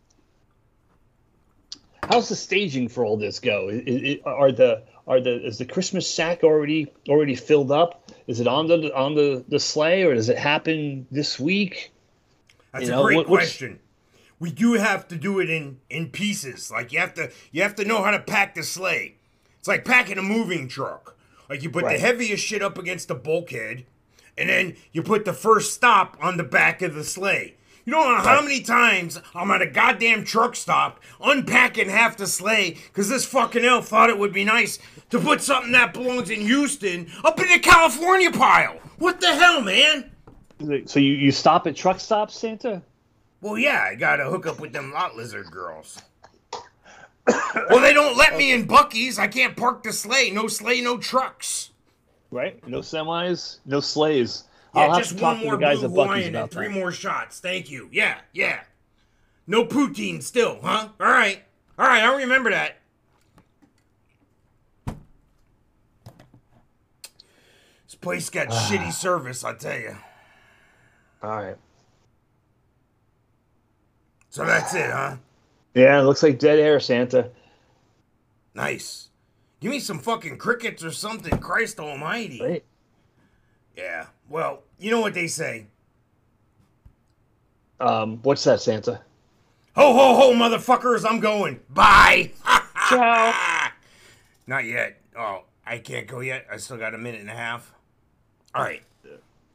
[2.02, 3.70] how's the staging for all this go?
[3.70, 8.10] I- I- are the are the is the Christmas sack already already filled up?
[8.26, 11.92] Is it on the on the the sleigh, or does it happen this week?
[12.72, 13.78] That's You a know, great what- question.
[14.38, 16.70] We do have to do it in in pieces.
[16.70, 19.14] Like you have to you have to know how to pack the sleigh.
[19.58, 21.16] It's like packing a moving truck.
[21.48, 21.98] Like you put Right.
[21.98, 23.84] the heaviest shit up against the bulkhead,
[24.38, 27.54] and then you put the first stop on the back of the sleigh.
[27.84, 32.28] You don't know how many times I'm at a goddamn truck stop unpacking half the
[32.28, 34.78] sleigh because this fucking elf thought it would be nice
[35.10, 38.78] to put something that belongs in Houston up in the California pile.
[38.98, 40.12] What the hell, man?
[40.86, 42.82] So you you stop at truck stops, Santa?
[43.40, 46.00] Well, yeah, I gotta hook up with them lot lizard girls.
[47.26, 49.18] Well, they don't let me in Buc-ee's.
[49.18, 50.30] I can't park the sleigh.
[50.30, 51.70] No sleigh, no trucks.
[52.30, 52.66] Right?
[52.66, 54.44] No semis, no sleighs.
[54.74, 56.26] Yeah, I'll have just to talk one to more the guys blue at Buc-ee's Hawaiian
[56.28, 56.74] and about three that.
[56.74, 57.40] more shots.
[57.40, 57.88] Thank you.
[57.92, 58.62] Yeah, yeah.
[59.46, 60.88] No poutine still, huh?
[60.98, 61.42] All right.
[61.78, 62.78] All right, I'll remember that.
[67.84, 69.96] This place got shitty service, I tell you.
[71.22, 71.56] All right.
[74.30, 75.16] So that's it, huh?
[75.74, 77.30] Yeah, it looks like dead air, Santa.
[78.54, 79.08] Nice.
[79.60, 81.38] Give me some fucking crickets or something.
[81.38, 82.40] Christ almighty.
[82.42, 82.64] Right.
[83.76, 84.06] Yeah.
[84.28, 85.66] Well, you know what they say.
[87.80, 89.00] Um, what's that, Santa?
[89.74, 91.08] Ho ho ho, motherfuckers!
[91.08, 91.60] I'm going.
[91.70, 92.32] Bye.
[92.88, 93.70] Ciao.
[94.46, 95.00] Not yet.
[95.18, 96.46] Oh, I can't go yet.
[96.50, 97.72] I still got a minute and a half.
[98.54, 98.82] All right.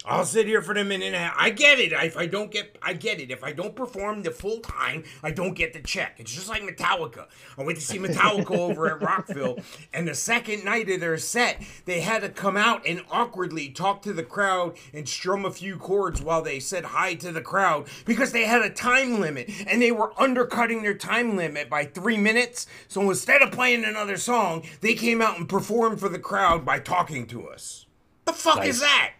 [0.05, 1.35] I'll sit here for the minute and a half.
[1.37, 1.91] I get it.
[1.91, 3.29] If I don't get, I get it.
[3.29, 6.15] If I don't perform the full time, I don't get the check.
[6.17, 7.25] It's just like Metallica.
[7.57, 9.59] I went to see Metallica over at Rockville,
[9.93, 14.01] and the second night of their set, they had to come out and awkwardly talk
[14.03, 17.87] to the crowd and strum a few chords while they said hi to the crowd
[18.05, 22.17] because they had a time limit and they were undercutting their time limit by three
[22.17, 22.65] minutes.
[22.87, 26.79] So instead of playing another song, they came out and performed for the crowd by
[26.79, 27.87] talking to us.
[28.25, 29.13] The fuck is that?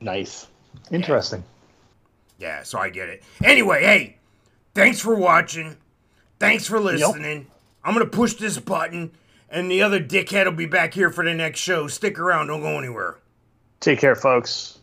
[0.00, 0.46] Nice.
[0.90, 1.44] Interesting.
[2.38, 3.22] Yeah, so I get it.
[3.44, 4.16] Anyway, hey,
[4.74, 5.76] thanks for watching.
[6.38, 7.48] Thanks for listening.
[7.82, 9.10] I'm going to push this button,
[9.48, 11.88] and the other dickhead will be back here for the next show.
[11.88, 13.16] Stick around, don't go anywhere.
[13.80, 14.77] Take care, folks.